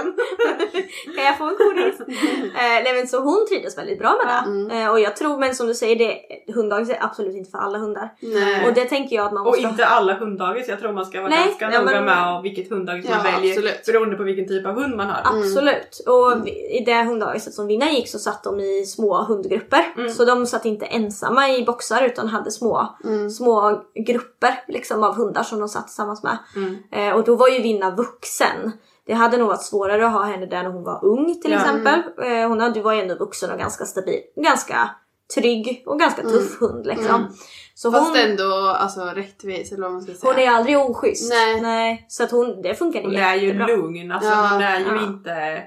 Kan 1.16 1.24
jag 1.26 1.38
få 1.38 1.44
en 1.48 1.56
godis? 1.58 2.00
eh, 2.56 2.84
nej 2.84 2.94
men 2.96 3.08
så 3.08 3.20
hon 3.20 3.46
trivdes 3.50 3.78
väldigt 3.78 4.00
bra 4.00 4.16
med 4.26 4.34
det. 4.34 4.50
Mm. 4.52 4.72
Eh, 4.86 4.92
och 4.92 5.00
jag 5.00 5.16
tror, 5.16 5.38
men 5.38 5.56
som 5.56 5.68
du 5.68 5.74
säger, 5.74 5.96
det, 5.96 6.18
hunddagis 6.54 6.90
är 6.90 6.98
absolut 7.04 7.36
inte 7.36 7.52
för 7.52 7.58
alla 7.58 7.78
hundar. 7.78 8.10
Nej. 8.20 8.68
Och 8.68 8.74
det 8.74 8.86
tänker 8.86 9.16
jag 9.16 9.26
att 9.26 9.32
man 9.34 9.42
Och 9.42 9.48
måste 9.48 9.62
inte 9.62 9.86
alla 9.86 10.14
hunddagis, 10.14 10.68
jag 10.68 10.80
tror 10.80 10.94
man 10.94 11.06
ska 11.06 11.22
vara 11.22 11.30
Nej, 11.30 11.46
ganska 11.46 11.72
ja, 11.72 11.82
noga 11.82 11.92
men- 12.02 12.06
med 12.06 12.42
vilket 12.44 12.70
hunddagis 12.70 13.10
man 13.10 13.18
Ja, 13.26 13.32
väljer 13.32 13.52
absolut. 13.52 13.86
beroende 13.86 14.16
på 14.16 14.24
vilken 14.24 14.48
typ 14.48 14.66
av 14.66 14.74
hund 14.74 14.96
man 14.98 15.08
har. 15.10 15.22
Absolut. 15.26 16.02
Och 16.08 16.48
vi- 16.48 16.78
i 16.80 16.84
det 16.86 17.04
hunddagiset 17.04 17.54
som 17.54 17.68
Vinna 17.68 17.92
gick 17.92 18.10
så 18.10 18.20
satt 18.20 18.44
de 18.44 18.60
i 18.60 18.86
små 18.86 19.24
hundgrupper. 19.24 19.94
Mm. 19.98 20.10
Så 20.10 20.26
de 20.26 20.46
satt 20.46 20.66
inte 20.66 20.86
ensamma 20.86 21.50
i 21.50 21.64
boxar 21.66 22.04
utan 22.04 22.28
hade 22.28 22.52
små, 22.52 22.98
Mm. 23.04 23.30
små 23.30 23.84
grupper 24.08 24.64
liksom, 24.68 25.04
av 25.04 25.16
hundar 25.16 25.44
som 25.44 25.60
de 25.60 25.70
satt 25.70 25.88
tillsammans 25.88 26.24
med. 26.24 26.38
Mm. 26.56 26.78
Eh, 26.92 27.16
och 27.16 27.24
då 27.24 27.36
var 27.36 27.48
ju 27.48 27.62
Vinna 27.62 27.92
vuxen. 27.96 28.72
Det 29.06 29.14
hade 29.14 29.38
nog 29.38 29.48
varit 29.48 29.62
svårare 29.64 30.06
att 30.06 30.12
ha 30.14 30.24
henne 30.24 30.46
där 30.46 30.64
när 30.64 30.70
hon 30.70 30.84
var 30.84 31.06
ung 31.06 31.42
till 31.42 31.52
Ja. 31.52 31.58
exempel. 31.60 32.00
Eh, 32.22 32.48
hon 32.48 32.60
hade, 32.62 32.82
var 32.82 32.94
ju 32.94 33.02
ändå 33.02 33.16
vuxen 33.16 33.52
och 33.52 33.58
ganska 33.60 33.86
stabil. 33.86 34.20
Ganska 34.36 34.90
trygg 35.36 35.84
och 35.86 36.00
ganska 36.00 36.22
tuff 36.22 36.60
hund 36.62 36.86
liksom. 36.86 37.16
Mm. 37.16 37.28
Så 37.76 37.92
Fast 37.92 38.08
hon, 38.08 38.18
ändå 38.18 38.54
alltså 38.80 39.02
rättvis 39.02 39.72
eller 39.72 39.82
vad 39.82 39.92
man 39.92 40.02
ska 40.02 40.14
säga. 40.14 40.34
hon 40.34 40.42
är 40.42 40.50
aldrig 40.52 40.78
oschysst. 40.80 41.34
Nej. 41.62 42.06
Så 42.08 42.24
att 42.24 42.32
hon, 42.32 42.62
det 42.62 42.76
funkade 42.76 43.06
Hon 43.06 43.16
är 43.16 43.36
ju 43.36 43.46
jättebra. 43.48 43.68
lugn, 43.68 44.12
alltså 44.12 44.30
Ja. 44.30 44.48
hon 44.52 44.62
är 44.62 44.80
ju 44.80 44.86
Ja. 44.96 45.04
inte 45.04 45.64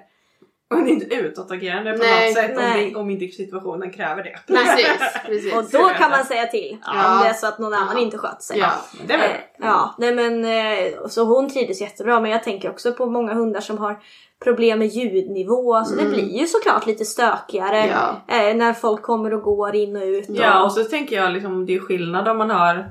hon 0.70 0.86
är 0.88 0.92
inte 0.92 1.14
utåtagerande 1.14 1.92
på 1.92 1.98
Nej, 1.98 2.26
något 2.28 2.36
sätt 2.36 2.56
om, 2.56 2.62
nej. 2.62 2.90
det, 2.90 2.96
om 2.96 3.10
inte 3.10 3.28
situationen 3.28 3.90
kräver 3.92 4.22
det. 4.22 4.38
Precis, 4.46 4.88
precis. 5.26 5.54
Och 5.54 5.64
då 5.64 5.88
kan 5.88 6.10
man 6.10 6.24
säga 6.24 6.46
till 6.46 6.78
Ja. 6.86 7.12
om 7.14 7.20
det 7.22 7.28
är 7.28 7.32
så 7.32 7.46
att 7.46 7.58
någon 7.58 7.74
annan 7.74 7.96
Ja. 7.96 8.02
inte 8.02 8.18
sköter 8.18 8.42
sig. 8.42 8.58
Ja. 8.58 8.70
Det 9.06 9.14
Eh, 9.14 9.30
ja, 9.58 9.94
nej 9.98 10.14
men 10.14 10.44
eh, 10.44 11.08
så 11.08 11.24
hon 11.24 11.48
trivdes 11.50 11.80
jättebra 11.80 12.20
men 12.20 12.30
jag 12.30 12.42
tänker 12.44 12.70
också 12.70 12.92
på 12.92 13.06
många 13.06 13.34
hundar 13.34 13.60
som 13.60 13.78
har 13.78 13.98
problem 14.44 14.78
med 14.78 14.88
ljudnivå. 14.88 15.74
Alltså 15.74 15.94
det 15.94 16.04
blir 16.04 16.38
ju 16.40 16.46
såklart 16.46 16.86
lite 16.86 17.04
stökigare 17.04 17.78
Mm. 17.82 17.96
Ja. 18.28 18.34
eh, 18.36 18.56
när 18.56 18.72
folk 18.72 19.02
kommer 19.02 19.34
och 19.34 19.42
går 19.42 19.74
in 19.74 19.96
och 19.96 20.02
ut. 20.02 20.28
Och, 20.28 20.36
Ja 20.36 20.64
och 20.64 20.72
så 20.72 20.84
tänker 20.84 21.16
jag 21.16 21.32
liksom 21.32 21.66
det 21.66 21.74
är 21.74 21.78
skillnad 21.80 22.28
om 22.28 22.38
man 22.38 22.50
har 22.50 22.70
mm, 22.74 22.84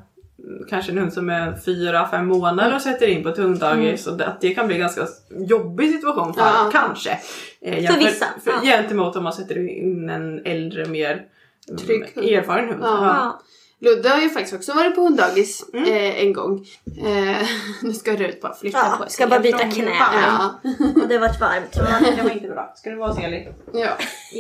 kanske 0.70 0.92
en 0.92 0.98
hund 0.98 1.14
som 1.14 1.30
är 1.30 1.56
fyra 1.66 2.08
fem 2.10 2.26
månader 2.28 2.76
och 2.76 2.82
sätter 2.82 3.08
in 3.08 3.24
på 3.24 3.30
ett 3.30 3.38
hunddagis 3.38 4.08
och 4.08 4.18
det, 4.18 4.28
att 4.28 4.42
det 4.42 4.50
kan 4.56 4.68
bli 4.68 4.76
en 4.76 4.82
ganska 4.82 5.08
jobbig 5.50 5.92
situation 5.92 6.34
för 6.34 6.42
Ja. 6.42 6.70
kanske. 6.72 7.20
Eh, 7.62 7.84
jämfört- 7.84 8.02
vissa, 8.02 8.26
För, 8.44 8.52
ja. 8.52 8.60
Gentemot 8.64 9.16
om 9.16 9.24
man 9.24 9.34
sätter 9.34 9.58
in 9.84 10.10
en 10.10 10.46
äldre 10.46 10.86
mer 10.86 11.12
mm, 11.70 11.78
Trygg 11.78 12.12
hund. 12.16 12.28
erfaren 12.28 12.70
hund. 12.70 12.80
Ja. 12.84 13.06
Ja. 13.06 13.42
Ludde 13.80 14.10
har 14.10 14.22
ju 14.22 14.30
faktiskt 14.30 14.56
också 14.56 14.74
varit 14.74 14.96
på 14.96 15.02
hunddagis 15.02 15.66
Mm. 15.74 15.94
eh, 15.94 16.22
en 16.24 16.34
gång. 16.34 16.66
Eh, 17.06 17.48
nu 17.82 17.94
ska 17.94 18.16
Rut 18.16 18.42
bara 18.42 18.54
flytta 18.56 18.78
Ja, 18.78 18.96
på 18.98 19.04
sig. 19.04 19.12
ska 19.12 19.28
bara 19.28 19.40
byta 19.40 19.58
knä. 19.58 19.92
Ja. 20.14 20.54
Och 21.02 21.08
det 21.08 21.18
varit 21.18 21.40
varmt 21.40 21.72
tror 21.72 21.88
jag. 21.90 22.18
Det 22.18 22.24
var 22.24 22.30
inte 22.30 22.48
bra. 22.48 22.74
Ska 22.76 22.90
det 22.90 22.96
vara 22.96 23.10
hos 23.10 23.20
Elin? 23.20 23.54
ja. 23.74 23.90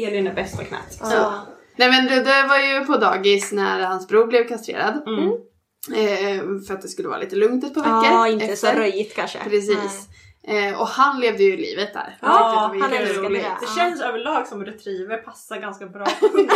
Elin 0.07 0.27
är 0.27 0.33
bäst 0.33 0.57
på 0.57 0.63
knät. 0.65 0.99
Ja. 1.01 1.33
Nej 1.77 1.89
men 1.89 2.05
Ludde 2.05 2.45
var 2.49 2.57
ju 2.59 2.85
på 2.85 2.97
dagis 2.97 3.51
när 3.51 3.79
hans 3.81 4.07
bror 4.07 4.27
blev 4.27 4.47
kastrerad. 4.47 5.03
Mm. 5.07 5.31
Eh, 5.93 6.41
för 6.67 6.73
att 6.73 6.81
det 6.81 6.87
skulle 6.87 7.07
vara 7.07 7.19
lite 7.19 7.35
lugnt 7.35 7.63
ett 7.63 7.73
par 7.73 7.81
veckor. 7.81 8.13
ja, 8.13 8.27
inte 8.27 8.55
så 8.55 8.67
efter. 8.67 8.79
röjigt 8.79 9.15
kanske. 9.15 9.39
Precis. 9.49 10.07
Eh, 10.47 10.81
och 10.81 10.87
han 10.87 11.19
levde 11.19 11.43
ju 11.43 11.57
livet 11.57 11.93
där. 11.93 12.17
Ja, 12.21 12.73
Han 12.81 12.93
älskade 12.93 13.29
det. 13.29 13.45
Det 13.61 13.67
känns 13.79 14.01
överlag 14.01 14.47
som 14.47 14.65
retriever 14.65 15.17
passar 15.17 15.57
ganska 15.57 15.85
bra 15.85 16.05
på 16.19 16.27
hundar. 16.37 16.55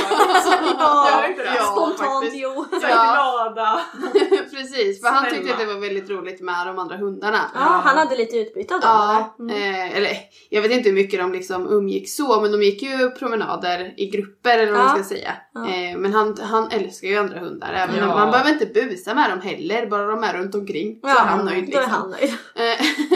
Ja, 0.80 1.22
det? 1.38 1.44
Ja, 1.56 1.64
Spontant 1.64 2.30
jo. 2.34 2.66
Så 2.82 2.86
här 2.88 3.14
glada. 3.14 3.80
Precis, 4.52 5.02
för 5.02 5.10
han 5.10 5.30
tyckte 5.30 5.54
att 5.54 5.60
det 5.60 5.66
var 5.66 5.80
väldigt 5.82 6.10
roligt 6.10 6.42
med 6.42 6.68
de 6.68 6.80
andra 6.80 6.98
hundarna. 6.98 7.40
Ja, 7.54 7.60
han 7.60 7.98
hade 7.98 8.16
lite 8.18 8.38
utbyte 8.38 8.76
av 8.76 8.82
dem 8.82 8.90
Ja? 8.92 9.36
Mm. 9.40 9.56
eh, 9.74 9.98
eller 9.98 10.12
jag 10.50 10.62
vet 10.62 10.72
inte 10.72 10.90
hur 10.90 10.96
mycket 10.96 11.20
de 11.20 11.32
liksom 11.32 11.68
umgick 11.68 12.10
så 12.10 12.42
men 12.42 12.52
de 12.52 12.64
gick 12.64 12.82
ju 12.82 13.12
promenader 13.12 13.94
i 13.98 14.06
grupper 14.10 14.58
eller 14.60 14.72
vad 14.72 14.82
man 14.86 14.98
Ja. 14.98 15.04
ska 15.04 15.16
säga. 15.16 15.34
Ja. 15.54 15.68
Eh, 15.70 15.98
men 15.98 16.14
han, 16.14 16.38
han 16.42 16.72
älskar 16.72 17.08
ju 17.08 17.18
andra 17.18 17.40
hundar 17.40 17.74
även 17.74 17.96
Ja. 17.98 18.04
om 18.14 18.20
man 18.20 18.32
behöver 18.32 18.50
inte 18.52 18.66
busa 18.66 19.14
med 19.14 19.30
dem 19.30 19.42
heller 19.42 19.86
bara 19.86 20.06
de 20.08 20.24
är 20.24 20.34
runt 20.34 20.56
omkring 20.56 21.00
så 21.02 21.08
Ja, 21.08 21.20
är 21.22 21.26
han 21.26 21.46
nöjd 21.46 21.66
Då 21.72 21.78
är 21.78 21.82
liksom. 21.82 21.92
han 21.92 22.10
nöjd. 22.10 22.34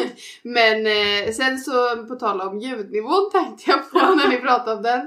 Eh, 0.46 0.52
Men 0.52 0.88
eh, 0.88 1.32
sen 1.34 1.58
så 1.60 2.06
på 2.08 2.16
tal 2.16 2.42
om 2.42 2.60
ljudnivån 2.60 3.30
tänkte 3.32 3.72
jag 3.72 3.92
på 3.92 4.16
när 4.16 4.28
ni 4.28 4.38
pratade 4.38 4.76
om 4.78 4.84
den. 4.84 5.00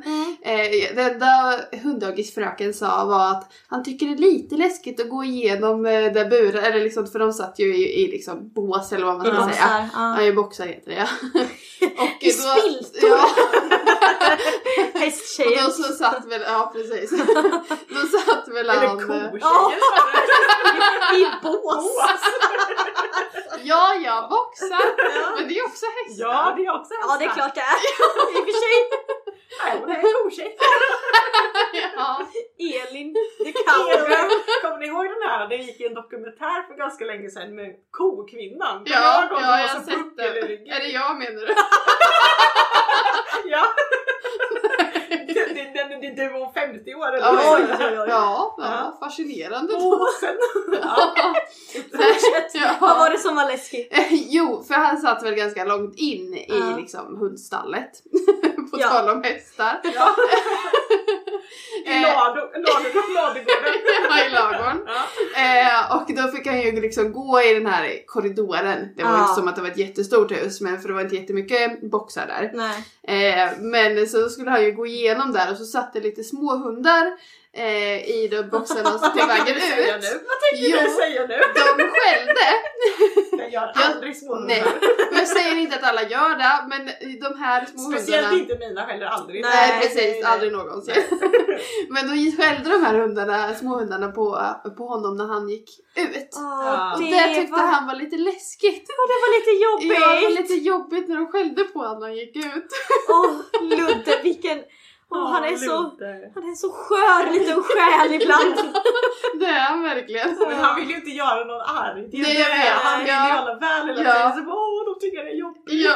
Eh, 0.42 0.94
det 0.94 1.02
enda 1.02 1.60
hunddagisfröken 1.82 2.74
sa 2.74 3.04
var 3.04 3.30
att 3.30 3.52
han 3.68 3.84
tycker 3.84 4.06
det 4.06 4.12
är 4.12 4.16
lite 4.32 4.54
läskigt 4.54 5.00
att 5.00 5.08
gå 5.10 5.24
igenom 5.24 5.86
eh, 5.86 6.12
där 6.12 6.24
buren, 6.30 6.64
eller 6.64 6.80
liksom, 6.80 7.06
för 7.06 7.18
de 7.18 7.32
satt 7.32 7.58
ju 7.58 7.76
i, 7.76 8.04
i 8.04 8.08
liksom 8.10 8.48
bås 8.54 8.92
eller 8.92 9.06
vad 9.06 9.16
man 9.16 9.26
ska 9.26 9.42
säga. 9.52 9.88
ja. 9.94 10.16
Ja, 10.20 10.22
i 10.22 10.32
boxar 10.32 10.66
heter 10.66 10.90
det 10.90 10.96
ja. 10.96 11.06
Och 11.98 12.22
I 12.22 12.30
då- 12.30 12.60
spiltor. 12.60 13.10
Ja. 13.10 13.28
Och 14.94 15.00
Hästtjejen. 15.00 15.64
då 15.64 15.70
så 15.70 15.92
satt 15.92 16.24
väl, 16.30 16.40
ja 16.46 16.72
precis. 16.74 17.10
då 17.88 18.18
satt 18.18 18.48
väl 18.48 18.70
Eller 18.70 18.86
han... 18.86 18.98
kotjejer 18.98 19.38
Ja. 19.40 19.72
snarare. 19.78 21.18
I 21.18 21.26
bås. 21.42 21.90
Ja, 23.62 23.94
ja, 24.04 24.26
boxar. 24.30 24.86
Men 25.36 25.48
det 25.48 25.58
är 25.58 25.64
också 25.66 25.86
hästar. 25.96 26.26
Ja, 26.26 26.54
det 26.56 26.64
är 26.66 26.74
också 26.80 26.94
Ja 27.02 27.16
det 27.18 27.24
är 27.24 27.28
klart 27.28 27.54
det 27.54 27.60
är. 27.60 27.76
I 28.32 28.40
och 28.40 28.44
för 28.46 28.52
sig. 28.64 28.76
Nej, 29.64 29.78
hon 29.80 29.90
är 29.90 30.22
kotjej. 30.22 30.56
Ja. 31.96 32.26
Elin 32.58 33.14
the 33.44 33.52
cowgirl. 33.52 34.28
Kommer 34.62 34.78
ni 34.78 34.86
ihåg 34.86 35.04
den 35.04 35.30
här? 35.30 35.48
Det 35.48 35.56
gick 35.56 35.80
en 35.80 35.94
dokumentär 35.94 36.66
för 36.68 36.74
ganska 36.74 37.04
länge 37.04 37.30
sedan 37.30 37.54
med 37.54 37.70
kokvinnan. 37.90 38.82
Ja, 38.86 39.28
ja, 39.30 39.60
jag 39.60 39.68
har 39.68 39.80
sett 39.80 40.16
det. 40.16 40.30
ryggen? 40.30 40.74
Är 40.76 40.80
det 40.80 40.88
jag 40.88 41.18
menar 41.18 41.46
du? 41.46 41.54
Ja. 43.48 43.66
det, 45.08 45.24
det, 45.54 45.64
det, 45.74 45.98
det, 46.00 46.10
det 46.22 46.28
var 46.28 46.52
50 46.52 46.94
år 46.94 47.14
eller 47.16 47.30
oj. 47.32 47.66
Ja, 47.80 48.06
ja, 48.08 48.54
Ja. 48.58 48.96
fascinerande. 49.00 49.74
Åsen. 49.74 50.36
Ja. 50.82 51.14
Vad 52.80 52.98
var 52.98 53.10
det 53.10 53.18
som 53.18 53.36
var 53.36 53.44
läskigt? 53.48 53.92
Eh, 53.98 54.06
Jo, 54.10 54.64
för 54.68 54.74
han 54.74 54.98
satt 54.98 55.22
väl 55.22 55.34
ganska 55.34 55.64
långt 55.64 55.94
in 55.96 56.34
i 56.34 56.62
liksom 56.76 57.16
hundstallet. 57.20 57.90
På 58.70 58.78
Ja. 58.80 58.88
tal 58.88 59.08
om 59.10 59.22
hästar. 59.22 59.80
Ja. 59.94 60.16
I 61.86 61.90
Eh. 61.94 62.02
ladugården. 62.02 62.64
Ja, 64.08 64.26
i 64.26 64.30
ladugården. 64.30 64.82
Ja. 64.86 65.40
Eh, 65.42 65.96
och 65.96 66.14
då 66.16 66.28
fick 66.36 66.46
han 66.46 66.60
ju 66.60 66.80
liksom 66.80 67.12
gå 67.12 67.42
i 67.42 67.54
den 67.54 67.66
här 67.66 68.06
korridoren. 68.06 68.88
Det 68.96 69.02
var 69.04 69.10
ju 69.10 69.16
Ja. 69.16 69.22
inte 69.22 69.34
som 69.34 69.48
att 69.48 69.56
det 69.56 69.62
var 69.62 69.68
ett 69.68 69.78
jättestort 69.78 70.32
hus 70.32 70.60
men 70.60 70.80
för 70.80 70.88
det 70.88 70.94
var 70.94 71.00
inte 71.00 71.16
jättemycket 71.16 71.90
boxar 71.90 72.26
där. 72.26 72.50
Nej. 72.54 73.42
Eh, 73.42 73.50
men 73.58 74.06
så 74.08 74.28
skulle 74.28 74.50
han 74.50 74.64
ju 74.64 74.72
gå 74.72 74.86
igenom 74.86 75.32
där 75.32 75.50
och 75.50 75.56
så 75.56 75.64
satt 75.64 75.92
det 75.92 76.00
lite 76.00 76.24
småhundar 76.24 77.12
eh, 77.56 77.98
i 78.16 78.28
de 78.30 78.42
boxarna 78.42 78.94
och 78.94 79.00
så 79.00 79.08
till 79.10 79.26
vägen 79.26 79.56
ut. 79.56 80.02
nu? 80.02 80.12
Vad 80.28 80.38
tänkte 80.44 80.66
Jo. 80.70 80.78
du 80.84 80.90
säga 80.90 81.20
nu? 81.26 81.38
De 81.54 81.90
skällde. 81.94 82.48
Jag 83.38 83.52
gör 83.52 83.72
aldrig 83.74 84.16
små 84.16 84.34
Nej, 84.34 84.60
hundar. 84.60 84.78
men 85.10 85.18
jag 85.18 85.28
säger 85.28 85.56
inte 85.56 85.76
att 85.76 85.82
alla 85.90 86.02
gör 86.02 86.30
det 86.38 86.66
men 86.68 86.82
de 87.20 87.38
här 87.38 87.66
små 87.66 87.90
Speciellt 87.90 88.26
hundarna 88.26 88.42
inte 88.42 88.68
mina 88.68 88.80
heller, 88.80 89.06
aldrig. 89.06 89.42
Nej, 89.42 89.68
Nej, 89.68 89.80
precis, 89.82 89.96
nej, 89.96 90.20
nej. 90.22 90.32
aldrig 90.32 90.52
någonsin. 90.52 90.94
Men 91.88 92.02
då 92.08 92.42
skällde 92.42 92.70
de 92.70 92.84
här 92.84 92.94
hundarna, 92.94 93.54
små 93.54 93.78
hundarna 93.78 94.08
på, 94.12 94.24
på 94.76 94.86
honom 94.86 95.16
när 95.16 95.26
han 95.26 95.48
gick 95.48 95.70
ut. 95.96 96.28
Åh, 96.36 96.92
Och 96.94 97.00
det, 97.00 97.10
det 97.10 97.34
tyckte 97.34 97.52
var, 97.52 97.66
han 97.66 97.86
var 97.86 97.94
lite 97.94 98.16
läskigt. 98.16 98.84
Ja, 98.96 99.02
det 99.12 99.18
var 99.24 99.30
lite 99.38 99.52
jobbigt. 99.66 100.00
Ja, 100.00 100.14
det 100.14 100.22
var 100.22 100.42
lite 100.42 100.54
jobbigt 100.54 101.08
när 101.08 101.16
de 101.16 101.26
skällde 101.26 101.64
på 101.64 101.78
honom 101.78 101.98
när 102.00 102.06
han 102.06 102.16
gick 102.16 102.36
ut. 102.36 102.68
Åh, 103.08 103.30
Ludde, 103.62 104.20
vilken... 104.22 104.58
Åh, 105.10 105.30
han, 105.32 105.44
är 105.44 105.56
så, 105.56 105.72
han 106.34 106.44
är 106.50 106.54
så 106.54 106.70
skör 106.70 107.32
liten 107.32 107.62
själ 107.62 108.12
ibland. 108.22 108.54
Det 109.40 109.46
är 109.46 109.60
han 109.60 109.82
verkligen. 109.82 110.36
Men 110.48 110.56
han 110.58 110.80
vill 110.80 110.90
ju 110.90 110.96
inte 110.96 111.10
göra 111.10 111.44
någon 111.44 111.60
arg. 111.60 112.08
Det 112.10 112.16
är 112.16 112.22
Nej, 112.22 112.34
det. 112.34 112.40
jag 112.40 112.48
vet. 112.48 112.68
Han 112.82 112.98
vill 112.98 113.08
ju 113.08 113.12
Ja. 113.14 113.32
alla 113.38 113.54
väl 113.54 113.88
hela 113.88 114.02
Ja. 114.02 114.14
tiden. 114.14 114.32
Så 114.36 114.42
bara, 114.42 114.56
åh, 114.56 114.84
de 114.94 115.00
tycker 115.00 115.24
det 115.24 115.30
är 115.30 115.34
jobbigt. 115.34 115.62
Ja. 115.86 115.94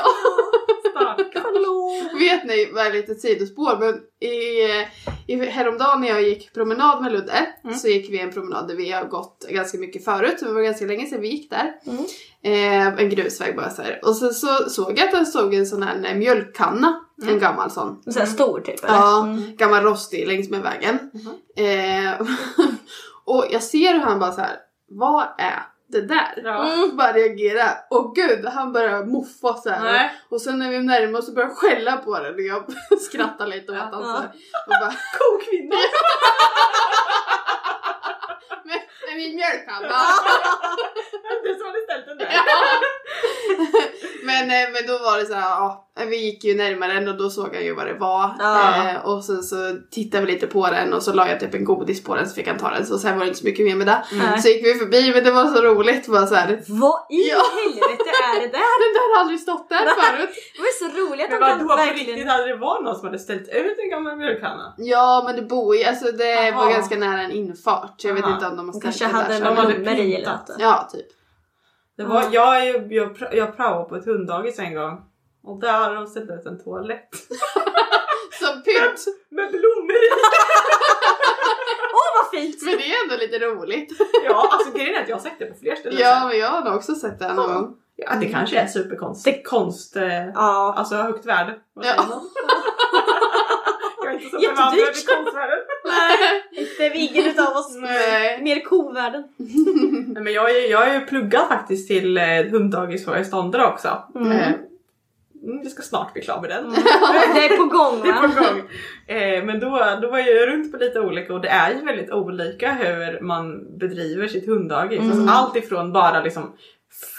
Stackarn. 0.90 1.42
Förlåt. 1.42 2.20
Vet 2.22 2.44
ni, 2.44 2.70
vad 2.74 2.86
är 2.86 2.92
lite 2.92 3.14
sidospår, 3.14 3.76
men 3.80 4.00
i, 4.30 4.34
i, 5.32 5.46
häromdagen 5.50 6.00
när 6.00 6.08
jag 6.08 6.22
gick 6.22 6.54
promenad 6.54 7.02
med 7.02 7.12
Ludde 7.12 7.46
Mm. 7.64 7.76
så 7.76 7.88
gick 7.88 8.10
vi 8.10 8.18
en 8.20 8.32
promenad 8.32 8.68
där 8.68 8.74
vi 8.74 8.90
har 8.90 9.04
gått 9.04 9.46
ganska 9.48 9.78
mycket 9.78 10.04
förut, 10.04 10.36
det 10.40 10.52
var 10.52 10.62
ganska 10.62 10.84
länge 10.84 11.06
sedan 11.06 11.20
vi 11.20 11.28
gick 11.28 11.50
där. 11.50 11.72
Mm. 11.86 12.04
Eh, 12.42 13.02
en 13.02 13.10
grusväg 13.10 13.56
bara 13.56 13.70
så 13.70 13.82
här. 13.82 14.00
Och 14.02 14.16
så, 14.16 14.28
så 14.32 14.46
såg 14.70 14.98
jag 14.98 15.04
att 15.04 15.10
det 15.20 15.26
stod 15.26 15.54
en 15.54 15.66
sån 15.66 15.82
här 15.82 16.14
mjölkkanna, 16.14 17.00
en 17.28 17.38
gammal 17.38 17.70
sån. 17.70 18.02
Så 18.12 18.18
här 18.18 18.26
stor 18.26 18.60
typ 18.60 18.84
eller? 18.84 18.94
Ja, 18.94 19.22
Mm. 19.22 19.56
gammal 19.56 19.82
rostig 19.84 20.26
längs 20.26 20.50
med 20.50 20.60
vägen. 20.62 21.10
Eh, 21.56 22.26
och 23.24 23.46
jag 23.50 23.62
ser 23.62 23.92
hur 23.92 24.00
han 24.00 24.18
bara 24.20 24.32
så 24.32 24.40
här. 24.40 24.56
vad 24.88 25.26
är 25.38 25.62
det 25.88 26.00
där? 26.00 26.42
Ja. 26.44 26.72
Mm. 26.72 26.96
Bara 26.96 27.12
reagera. 27.12 27.70
Och 27.90 28.14
gud, 28.14 28.44
han 28.46 28.72
börjar 28.72 29.04
moffa 29.04 29.54
så 29.54 29.70
här. 29.70 29.84
Nej. 29.84 30.10
Och 30.28 30.40
sen 30.40 30.58
när 30.58 30.70
vi 30.70 30.78
närmar 30.78 31.18
oss 31.18 31.26
så 31.26 31.32
börjar 31.32 31.48
jag 31.48 31.56
skälla 31.56 31.96
på 31.96 32.18
den 32.18 32.34
och 32.34 32.40
jag 32.40 32.64
skrattar 33.00 33.46
lite 33.46 33.72
åt 33.72 33.78
Ja. 33.78 33.84
honom. 33.84 34.04
så 34.04 34.10
här. 34.20 34.28
Och 34.66 34.74
bara, 34.80 34.94
Kokvinna. 35.18 35.76
men, 38.64 38.78
men 39.06 39.16
min 39.16 39.34
mjölkkanna. 39.36 39.88
Det 41.44 41.54
som 41.58 41.66
hade 41.66 41.80
ställt 41.84 42.06
den 42.06 42.18
där. 42.18 42.30
men, 44.24 44.42
eh, 44.50 44.68
men 44.72 44.86
då 44.86 44.98
var 45.04 45.18
det 45.18 45.26
så 45.26 45.34
här, 45.34 45.50
ja, 45.50 45.89
vi 46.06 46.16
gick 46.24 46.44
ju 46.44 46.54
närmare 46.56 46.92
den 46.94 47.08
och 47.08 47.16
då 47.16 47.30
såg 47.30 47.54
han 47.54 47.64
ju 47.64 47.74
vad 47.74 47.86
det 47.86 47.94
var. 47.94 48.36
Ja. 48.38 48.90
Eh, 48.90 49.06
och 49.06 49.24
sen 49.24 49.42
så 49.42 49.56
tittade 49.90 50.26
vi 50.26 50.32
lite 50.32 50.46
på 50.46 50.66
den 50.66 50.92
och 50.92 51.02
så 51.02 51.12
la 51.12 51.28
jag 51.28 51.40
typ 51.40 51.54
en 51.54 51.64
godis 51.64 52.04
på 52.04 52.14
den 52.16 52.28
så 52.28 52.34
fick 52.34 52.48
han 52.48 52.58
ta 52.58 52.70
den. 52.70 52.86
Så 52.86 52.98
sen 52.98 53.12
var 53.18 53.24
det 53.24 53.28
inte 53.28 53.40
så 53.40 53.46
mycket 53.46 53.66
mer 53.66 53.76
med 53.76 53.86
det. 53.86 54.02
Nej. 54.12 54.38
Så 54.42 54.48
gick 54.48 54.64
vi 54.66 54.74
förbi 54.74 55.12
men 55.14 55.24
det 55.24 55.30
var 55.30 55.46
så 55.46 55.62
roligt. 55.62 56.06
Bara 56.06 56.26
så 56.26 56.34
här, 56.34 56.62
Vad 56.68 57.00
i 57.10 57.28
Ja. 57.30 57.42
helvete 57.56 58.10
är 58.34 58.40
det 58.40 58.46
där? 58.46 58.72
den 58.82 58.92
där 58.96 59.14
har 59.14 59.20
aldrig 59.20 59.40
stått 59.40 59.68
där 59.68 59.76
förut. 59.78 60.30
Det 60.56 60.60
var 60.62 60.74
så 60.90 61.00
roligt 61.00 61.24
att 61.24 61.30
Men 61.30 61.40
de 61.40 61.46
vadå 61.46 61.58
kan 61.58 61.68
på 61.68 61.76
verkligen... 61.76 62.06
riktigt? 62.06 62.28
Hade 62.30 62.46
det 62.46 62.56
varit 62.56 62.84
någon 62.84 62.96
som 62.96 63.06
hade 63.06 63.18
ställt 63.18 63.48
ut 63.48 63.76
en 63.84 63.90
gammal 63.90 64.16
mjölkkanna? 64.16 64.74
Ja 64.78 65.22
men 65.26 65.36
det 65.36 65.42
bor 65.42 65.76
ju, 65.76 65.84
alltså 65.84 66.12
det 66.12 66.50
var 66.56 66.62
Aha. 66.62 66.70
ganska 66.72 66.96
nära 66.96 67.20
en 67.22 67.30
infart. 67.30 67.94
Så 68.00 68.08
jag 68.08 68.14
vet 68.14 68.24
Aha. 68.24 68.34
inte 68.34 68.46
om 68.46 68.56
de 68.56 68.66
har 68.68 68.72
ställt 68.72 68.84
kanske 68.98 69.04
hade 69.16 69.28
där. 69.28 69.38
Så- 69.38 69.54
hade 69.54 69.72
nummer 69.78 69.96
i 69.98 70.14
eller 70.14 70.30
något. 70.32 70.50
Ja 70.58 70.88
typ. 70.92 71.06
Det 71.96 72.04
var, 72.06 72.24
jag, 72.32 72.66
jag, 72.92 73.16
pra- 73.16 73.34
jag 73.36 73.56
praoade 73.56 73.88
på 73.88 73.96
ett 73.96 74.04
hunddagis 74.04 74.58
en 74.58 74.74
gång. 74.74 74.98
Och 75.42 75.60
där 75.60 75.72
har 75.72 75.94
de 75.94 76.06
ställt 76.06 76.30
ut 76.30 76.46
en 76.46 76.64
toalett. 76.64 77.08
Som 78.40 78.62
pynt. 78.62 79.04
Med 79.30 79.50
blommor 79.50 79.96
i! 79.96 80.08
Åh 81.92 82.08
vad 82.22 82.30
fint! 82.40 82.62
Men 82.62 82.76
det 82.76 82.84
är 82.92 83.02
ändå 83.04 83.16
lite 83.16 83.38
roligt. 83.38 83.92
Ja, 84.24 84.48
alltså 84.52 84.78
grejen 84.78 84.94
är 84.94 85.02
att 85.02 85.08
jag 85.08 85.16
har 85.16 85.22
sett 85.22 85.38
det 85.38 85.46
på 85.46 85.54
fler 85.58 85.76
ställen. 85.76 85.98
Ja 86.00 86.26
men 86.28 86.38
jag 86.38 86.48
har 86.48 86.76
också 86.76 86.94
sett 86.94 87.18
det 87.18 87.32
någon 87.34 87.54
gång. 87.54 87.76
ja 87.96 88.12
det 88.20 88.26
kanske 88.28 88.56
är 88.58 88.66
superkonst. 88.66 89.24
Det 89.24 89.42
konst, 89.42 89.96
eh, 89.96 90.26
Ja. 90.34 90.74
alltså 90.76 90.94
högt 90.94 91.26
värde. 91.26 91.58
Ja. 91.80 92.22
Jag 94.02 94.08
är 94.14 94.14
inte 94.14 94.30
så 94.30 94.40
bevandrad 94.40 94.78
i 94.78 95.04
konstvärlden. 95.06 95.58
Inte 96.52 96.88
viggen 96.88 97.26
utav 97.26 97.56
oss. 97.56 97.76
Nej. 97.76 98.42
Mer 98.42 98.60
kovärden. 98.64 99.24
Nej, 100.06 100.22
men 100.22 100.32
jag, 100.32 100.50
är, 100.50 100.70
jag 100.70 100.88
är 100.88 100.94
ju 100.94 101.06
pluggat 101.06 101.48
faktiskt 101.48 101.88
till 101.88 102.18
eh, 102.18 102.24
hunddagis-föreståndare 102.24 103.66
också. 103.66 104.02
Mm. 104.14 104.52
Mm, 105.42 105.62
jag 105.62 105.72
ska 105.72 105.82
snart 105.82 106.12
bli 106.12 106.22
klar 106.22 106.40
med 106.40 106.50
den. 106.50 106.70
Det 107.34 107.44
är 107.44 107.56
på 107.56 107.64
gång 107.64 108.02
Det 108.02 108.08
är 108.08 108.28
på 108.28 108.42
gång. 108.42 108.62
Eh, 109.06 109.44
men 109.44 109.60
då, 109.60 109.98
då 110.02 110.10
var 110.10 110.18
jag 110.18 110.48
runt 110.48 110.72
på 110.72 110.78
lite 110.78 111.00
olika 111.00 111.34
och 111.34 111.40
det 111.40 111.48
är 111.48 111.74
ju 111.74 111.84
väldigt 111.84 112.10
olika 112.10 112.72
hur 112.72 113.20
man 113.20 113.76
bedriver 113.78 114.28
sitt 114.28 114.46
hunddagis. 114.46 115.00
Mm. 115.00 115.10
Alltså 115.10 115.32
allt 115.32 115.56
ifrån 115.56 115.92
bara 115.92 116.22
liksom 116.22 116.56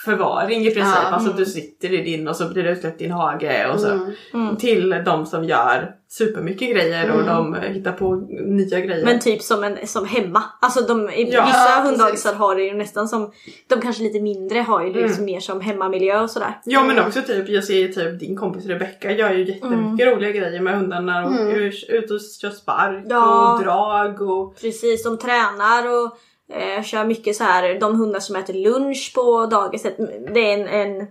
förvaring 0.06 0.62
i 0.62 0.72
princip, 0.72 0.96
Ja. 1.04 1.10
alltså 1.10 1.32
du 1.34 1.46
sitter 1.46 1.94
i 1.94 2.02
din 2.02 2.28
och 2.28 2.36
så 2.36 2.50
blir 2.54 2.64
det 2.64 2.72
utsläppt 2.72 3.02
i 3.02 3.04
din 3.04 3.14
hage 3.14 3.68
och 3.74 3.80
så. 3.80 3.88
Mm. 3.92 4.12
Mm. 4.34 4.56
Till 4.58 4.90
de 5.06 5.26
som 5.26 5.44
gör 5.44 5.92
supermycket 6.10 6.72
grejer 6.72 7.10
och 7.12 7.22
Mm. 7.22 7.28
de 7.28 7.56
eh, 7.56 7.62
hittar 7.72 7.92
på 7.92 8.16
nya 8.46 8.80
grejer. 8.80 9.06
Men 9.06 9.20
typ 9.20 9.42
som, 9.42 9.64
en, 9.64 9.88
som 9.88 10.06
hemma. 10.06 10.44
Alltså 10.62 10.82
de, 10.82 11.10
i 11.10 11.32
Ja, 11.34 11.46
vissa 11.46 11.66
precis. 11.82 11.92
hunddagisar 11.92 12.34
har 12.34 12.56
det 12.56 12.64
ju 12.64 12.74
nästan 12.74 13.08
som, 13.08 13.32
de 13.68 13.82
kanske 13.82 14.04
lite 14.04 14.22
mindre 14.22 14.60
har 14.60 14.82
ju 14.82 14.88
det 14.94 15.00
Mm. 15.00 15.08
liksom 15.10 15.26
mer 15.26 15.40
som 15.40 15.62
hemmamiljö 15.62 16.22
och 16.22 16.30
sådär. 16.30 16.60
Ja 16.66 16.84
men 16.84 17.00
också 17.00 17.22
typ, 17.22 17.50
jag 17.50 17.64
ser 17.64 17.76
ju 17.78 17.88
typ 17.88 18.20
din 18.20 18.38
kompis 18.38 18.66
Rebecca 18.66 19.12
gör 19.12 19.32
ju 19.34 19.46
jättemycket 19.48 20.08
roliga 20.08 20.32
grejer 20.32 20.62
med 20.62 20.78
hundarna 20.78 21.26
och 21.26 21.32
Mm. 21.32 21.56
ut 21.56 21.84
ut 21.90 22.12
och 22.12 22.20
kör 22.42 22.50
spark 22.50 23.06
Ja. 23.10 23.54
och 23.54 23.64
drag 23.64 24.22
och 24.22 24.56
Precis, 24.62 25.04
de 25.04 25.18
tränar 25.18 25.88
och 25.88 26.18
eh, 26.52 26.84
kör 26.84 27.06
mycket 27.06 27.36
så 27.36 27.44
här. 27.44 27.80
de 27.80 27.96
hundar 28.00 28.20
som 28.20 28.36
äter 28.36 28.54
lunch 28.54 29.12
på 29.16 29.46
dagiset. 29.46 29.98
Det 30.34 30.54
är 30.54 30.58
en, 30.60 30.68
en 30.68 31.08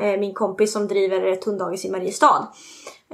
eh, 0.00 0.20
min 0.20 0.34
kompis 0.34 0.72
som 0.72 0.88
driver 0.88 1.26
ett 1.26 1.44
hunddagis 1.44 1.84
i 1.84 1.90
Mariestad. 1.90 2.48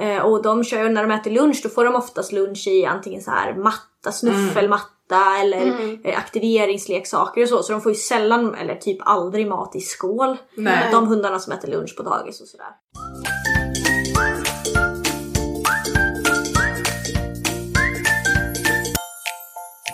Eh, 0.01 0.19
och 0.19 0.43
de 0.43 0.65
kör 0.65 0.83
ju 0.83 0.89
när 0.89 1.03
de 1.07 1.15
äter 1.15 1.31
lunch 1.31 1.61
då 1.63 1.69
får 1.69 1.85
de 1.85 1.95
oftast 1.95 2.33
lunch 2.33 2.67
i 2.69 2.85
antingen 2.87 3.23
så 3.23 3.31
här 3.31 3.55
matta, 3.55 4.13
snuffelmatta 4.13 4.93
eller 5.41 5.63
Mm. 5.63 5.99
aktiveringsleksaker 6.17 7.43
och 7.43 7.49
så. 7.49 7.63
Så 7.63 7.73
de 7.73 7.81
får 7.81 7.93
ju 7.93 7.97
sällan 7.99 8.55
eller 8.55 8.75
typ 8.75 8.99
aldrig 9.01 9.49
mat 9.49 9.77
i 9.77 9.81
skål. 9.81 10.37
Nej. 10.55 10.89
De 10.93 11.07
hundarna 11.09 11.39
som 11.39 11.53
äter 11.53 11.69
lunch 11.69 11.97
på 11.97 12.03
dagis 12.03 12.41
och 12.41 12.49
sådär. 12.49 12.67